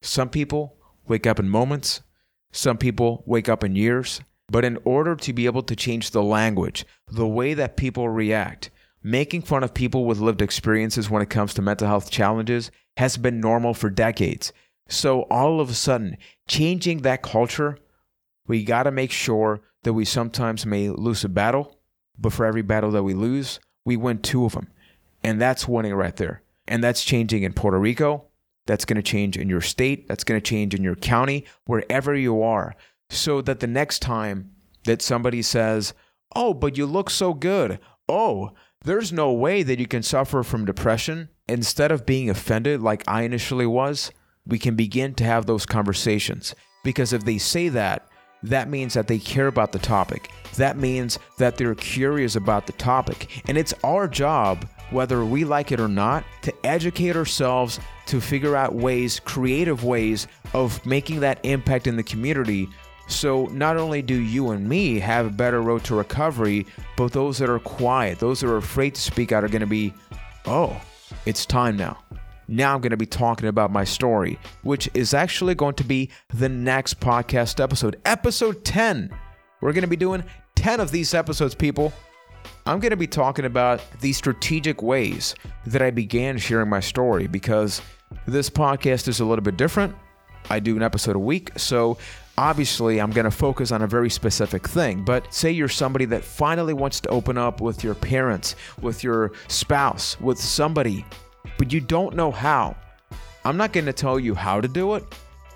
Some 0.00 0.28
people 0.28 0.76
wake 1.08 1.26
up 1.26 1.40
in 1.40 1.48
moments, 1.48 2.02
some 2.52 2.78
people 2.78 3.22
wake 3.26 3.48
up 3.48 3.64
in 3.64 3.76
years. 3.76 4.20
But 4.50 4.64
in 4.64 4.78
order 4.84 5.14
to 5.14 5.32
be 5.32 5.44
able 5.44 5.62
to 5.64 5.76
change 5.76 6.10
the 6.10 6.22
language, 6.22 6.86
the 7.06 7.26
way 7.26 7.52
that 7.54 7.76
people 7.76 8.08
react, 8.08 8.70
making 9.02 9.42
fun 9.42 9.62
of 9.62 9.74
people 9.74 10.06
with 10.06 10.20
lived 10.20 10.40
experiences 10.40 11.10
when 11.10 11.20
it 11.20 11.30
comes 11.30 11.52
to 11.54 11.62
mental 11.62 11.86
health 11.86 12.10
challenges 12.10 12.70
has 12.96 13.18
been 13.18 13.40
normal 13.40 13.74
for 13.74 13.90
decades. 13.90 14.52
So 14.88 15.22
all 15.24 15.60
of 15.60 15.68
a 15.68 15.74
sudden, 15.74 16.16
changing 16.48 17.02
that 17.02 17.22
culture, 17.22 17.78
we 18.46 18.64
got 18.64 18.84
to 18.84 18.90
make 18.90 19.10
sure 19.10 19.60
that 19.82 19.92
we 19.92 20.06
sometimes 20.06 20.64
may 20.64 20.88
lose 20.88 21.24
a 21.24 21.28
battle, 21.28 21.78
but 22.18 22.32
for 22.32 22.46
every 22.46 22.62
battle 22.62 22.90
that 22.92 23.02
we 23.02 23.12
lose, 23.12 23.60
we 23.84 23.96
win 23.96 24.18
two 24.18 24.46
of 24.46 24.52
them. 24.52 24.68
And 25.22 25.40
that's 25.40 25.68
winning 25.68 25.94
right 25.94 26.16
there. 26.16 26.42
And 26.66 26.82
that's 26.82 27.04
changing 27.04 27.42
in 27.42 27.52
Puerto 27.52 27.78
Rico. 27.78 28.24
That's 28.68 28.84
going 28.84 28.96
to 28.96 29.02
change 29.02 29.36
in 29.36 29.48
your 29.48 29.60
state. 29.60 30.06
That's 30.06 30.22
going 30.22 30.40
to 30.40 30.46
change 30.48 30.74
in 30.74 30.84
your 30.84 30.94
county, 30.94 31.44
wherever 31.64 32.14
you 32.14 32.42
are. 32.42 32.76
So 33.10 33.40
that 33.40 33.58
the 33.58 33.66
next 33.66 34.00
time 34.00 34.52
that 34.84 35.02
somebody 35.02 35.42
says, 35.42 35.94
Oh, 36.36 36.52
but 36.52 36.76
you 36.76 36.86
look 36.86 37.08
so 37.08 37.32
good. 37.32 37.80
Oh, 38.08 38.52
there's 38.84 39.12
no 39.12 39.32
way 39.32 39.62
that 39.62 39.80
you 39.80 39.86
can 39.86 40.02
suffer 40.02 40.42
from 40.42 40.66
depression. 40.66 41.30
Instead 41.48 41.90
of 41.90 42.06
being 42.06 42.28
offended 42.28 42.82
like 42.82 43.02
I 43.08 43.22
initially 43.22 43.66
was, 43.66 44.12
we 44.46 44.58
can 44.58 44.76
begin 44.76 45.14
to 45.14 45.24
have 45.24 45.46
those 45.46 45.66
conversations. 45.66 46.54
Because 46.84 47.12
if 47.14 47.24
they 47.24 47.38
say 47.38 47.70
that, 47.70 48.06
that 48.42 48.68
means 48.68 48.94
that 48.94 49.08
they 49.08 49.18
care 49.18 49.46
about 49.46 49.72
the 49.72 49.78
topic. 49.78 50.30
That 50.56 50.76
means 50.76 51.18
that 51.38 51.56
they're 51.56 51.74
curious 51.74 52.36
about 52.36 52.66
the 52.66 52.72
topic. 52.74 53.42
And 53.48 53.58
it's 53.58 53.74
our 53.82 54.06
job, 54.06 54.68
whether 54.90 55.24
we 55.24 55.44
like 55.44 55.72
it 55.72 55.80
or 55.80 55.88
not, 55.88 56.24
to 56.42 56.54
educate 56.64 57.16
ourselves 57.16 57.80
to 58.08 58.20
figure 58.20 58.56
out 58.56 58.74
ways, 58.74 59.20
creative 59.20 59.84
ways 59.84 60.26
of 60.54 60.84
making 60.84 61.20
that 61.20 61.38
impact 61.44 61.86
in 61.86 61.96
the 61.96 62.02
community. 62.02 62.68
So 63.06 63.46
not 63.46 63.76
only 63.76 64.02
do 64.02 64.14
you 64.14 64.50
and 64.50 64.68
me 64.68 64.98
have 64.98 65.26
a 65.26 65.30
better 65.30 65.62
road 65.62 65.84
to 65.84 65.94
recovery, 65.94 66.66
but 66.96 67.12
those 67.12 67.38
that 67.38 67.48
are 67.48 67.58
quiet, 67.58 68.18
those 68.18 68.40
that 68.40 68.48
are 68.48 68.56
afraid 68.56 68.94
to 68.94 69.00
speak 69.00 69.32
out 69.32 69.44
are 69.44 69.48
going 69.48 69.60
to 69.60 69.66
be, 69.66 69.94
oh, 70.46 70.78
it's 71.26 71.46
time 71.46 71.76
now. 71.76 71.98
Now 72.48 72.74
I'm 72.74 72.80
going 72.80 72.90
to 72.90 72.96
be 72.96 73.06
talking 73.06 73.48
about 73.48 73.70
my 73.70 73.84
story, 73.84 74.38
which 74.62 74.88
is 74.94 75.12
actually 75.12 75.54
going 75.54 75.74
to 75.74 75.84
be 75.84 76.10
the 76.32 76.48
next 76.48 77.00
podcast 77.00 77.62
episode, 77.62 78.00
episode 78.06 78.64
10. 78.64 79.10
We're 79.60 79.72
going 79.72 79.82
to 79.82 79.88
be 79.88 79.96
doing 79.96 80.24
10 80.54 80.80
of 80.80 80.90
these 80.90 81.12
episodes, 81.12 81.54
people. 81.54 81.92
I'm 82.68 82.78
going 82.80 82.90
to 82.90 82.96
be 82.96 83.06
talking 83.06 83.46
about 83.46 83.80
the 84.00 84.12
strategic 84.12 84.82
ways 84.82 85.34
that 85.66 85.82
I 85.82 85.90
began 85.90 86.38
sharing 86.38 86.68
my 86.68 86.80
story 86.80 87.26
because 87.26 87.82
this 88.26 88.48
podcast 88.48 89.08
is 89.08 89.20
a 89.20 89.24
little 89.24 89.42
bit 89.42 89.56
different. 89.56 89.96
I 90.50 90.60
do 90.60 90.76
an 90.76 90.82
episode 90.82 91.16
a 91.16 91.18
week, 91.18 91.50
so 91.56 91.98
obviously 92.36 93.00
I'm 93.00 93.10
going 93.10 93.24
to 93.24 93.30
focus 93.30 93.72
on 93.72 93.82
a 93.82 93.86
very 93.86 94.10
specific 94.10 94.68
thing. 94.68 95.04
But 95.04 95.32
say 95.34 95.50
you're 95.50 95.68
somebody 95.68 96.04
that 96.06 96.22
finally 96.22 96.74
wants 96.74 97.00
to 97.00 97.08
open 97.08 97.36
up 97.36 97.60
with 97.60 97.82
your 97.82 97.94
parents, 97.94 98.54
with 98.80 99.02
your 99.02 99.32
spouse, 99.48 100.20
with 100.20 100.38
somebody 100.38 101.04
but 101.56 101.72
you 101.72 101.80
don't 101.80 102.14
know 102.14 102.30
how. 102.30 102.76
I'm 103.44 103.56
not 103.56 103.72
going 103.72 103.86
to 103.86 103.92
tell 103.92 104.18
you 104.18 104.34
how 104.34 104.60
to 104.60 104.68
do 104.68 104.94
it, 104.94 105.04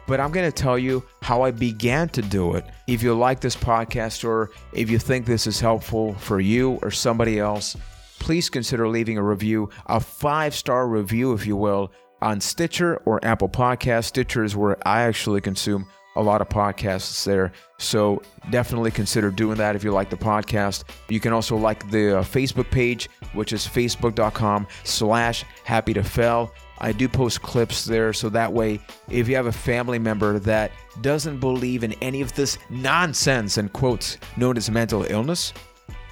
but 0.06 0.20
I'm 0.20 0.32
going 0.32 0.50
to 0.50 0.62
tell 0.62 0.78
you 0.78 1.02
how 1.20 1.42
I 1.42 1.50
began 1.50 2.08
to 2.10 2.22
do 2.22 2.54
it. 2.54 2.64
If 2.86 3.02
you 3.02 3.14
like 3.14 3.40
this 3.40 3.56
podcast 3.56 4.24
or 4.24 4.50
if 4.72 4.90
you 4.90 4.98
think 4.98 5.26
this 5.26 5.46
is 5.46 5.60
helpful 5.60 6.14
for 6.14 6.40
you 6.40 6.78
or 6.82 6.90
somebody 6.90 7.38
else, 7.38 7.76
please 8.18 8.48
consider 8.48 8.88
leaving 8.88 9.18
a 9.18 9.22
review, 9.22 9.70
a 9.86 10.00
five 10.00 10.54
star 10.54 10.86
review, 10.86 11.32
if 11.32 11.46
you 11.46 11.56
will, 11.56 11.92
on 12.20 12.40
Stitcher 12.40 12.96
or 13.04 13.24
Apple 13.24 13.48
Podcast. 13.48 14.04
Stitcher 14.04 14.44
is 14.44 14.56
where 14.56 14.76
I 14.86 15.02
actually 15.02 15.40
consume 15.40 15.86
a 16.16 16.22
lot 16.22 16.40
of 16.40 16.48
podcasts 16.48 17.24
there. 17.24 17.52
So 17.78 18.22
definitely 18.50 18.90
consider 18.90 19.30
doing 19.30 19.56
that 19.58 19.74
if 19.76 19.82
you 19.82 19.92
like 19.92 20.10
the 20.10 20.16
podcast. 20.16 20.84
You 21.08 21.20
can 21.20 21.32
also 21.32 21.56
like 21.56 21.90
the 21.90 22.18
uh, 22.18 22.22
Facebook 22.22 22.70
page, 22.70 23.08
which 23.32 23.52
is 23.52 23.66
facebook.com 23.66 24.66
slash 24.84 25.44
happy 25.64 25.94
to 25.94 26.04
fail. 26.04 26.52
I 26.82 26.92
do 26.92 27.08
post 27.08 27.42
clips 27.42 27.84
there 27.84 28.12
so 28.12 28.28
that 28.30 28.52
way 28.52 28.80
if 29.08 29.28
you 29.28 29.36
have 29.36 29.46
a 29.46 29.52
family 29.52 29.98
member 29.98 30.38
that 30.40 30.72
doesn't 31.00 31.38
believe 31.38 31.84
in 31.84 31.92
any 32.02 32.20
of 32.20 32.34
this 32.34 32.58
nonsense 32.68 33.56
and 33.56 33.72
quotes 33.72 34.18
known 34.36 34.56
as 34.56 34.68
mental 34.68 35.04
illness, 35.08 35.52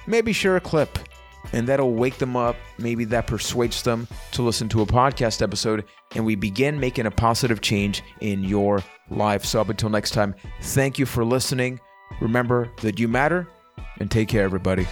maybe 0.07 0.31
share 0.31 0.55
a 0.55 0.61
clip 0.61 0.97
and 1.53 1.67
that'll 1.67 1.93
wake 1.93 2.17
them 2.17 2.35
up. 2.35 2.55
Maybe 2.77 3.05
that 3.05 3.27
persuades 3.27 3.83
them 3.83 4.07
to 4.31 4.41
listen 4.41 4.69
to 4.69 4.81
a 4.81 4.85
podcast 4.85 5.41
episode, 5.41 5.85
and 6.15 6.25
we 6.25 6.35
begin 6.35 6.79
making 6.79 7.05
a 7.05 7.11
positive 7.11 7.61
change 7.61 8.03
in 8.21 8.43
your 8.43 8.83
life. 9.09 9.43
So, 9.45 9.61
until 9.61 9.89
next 9.89 10.11
time, 10.11 10.35
thank 10.61 10.99
you 10.99 11.05
for 11.05 11.25
listening. 11.25 11.79
Remember 12.19 12.69
that 12.81 12.99
you 12.99 13.07
matter, 13.07 13.47
and 13.99 14.09
take 14.09 14.29
care, 14.29 14.43
everybody. 14.43 14.87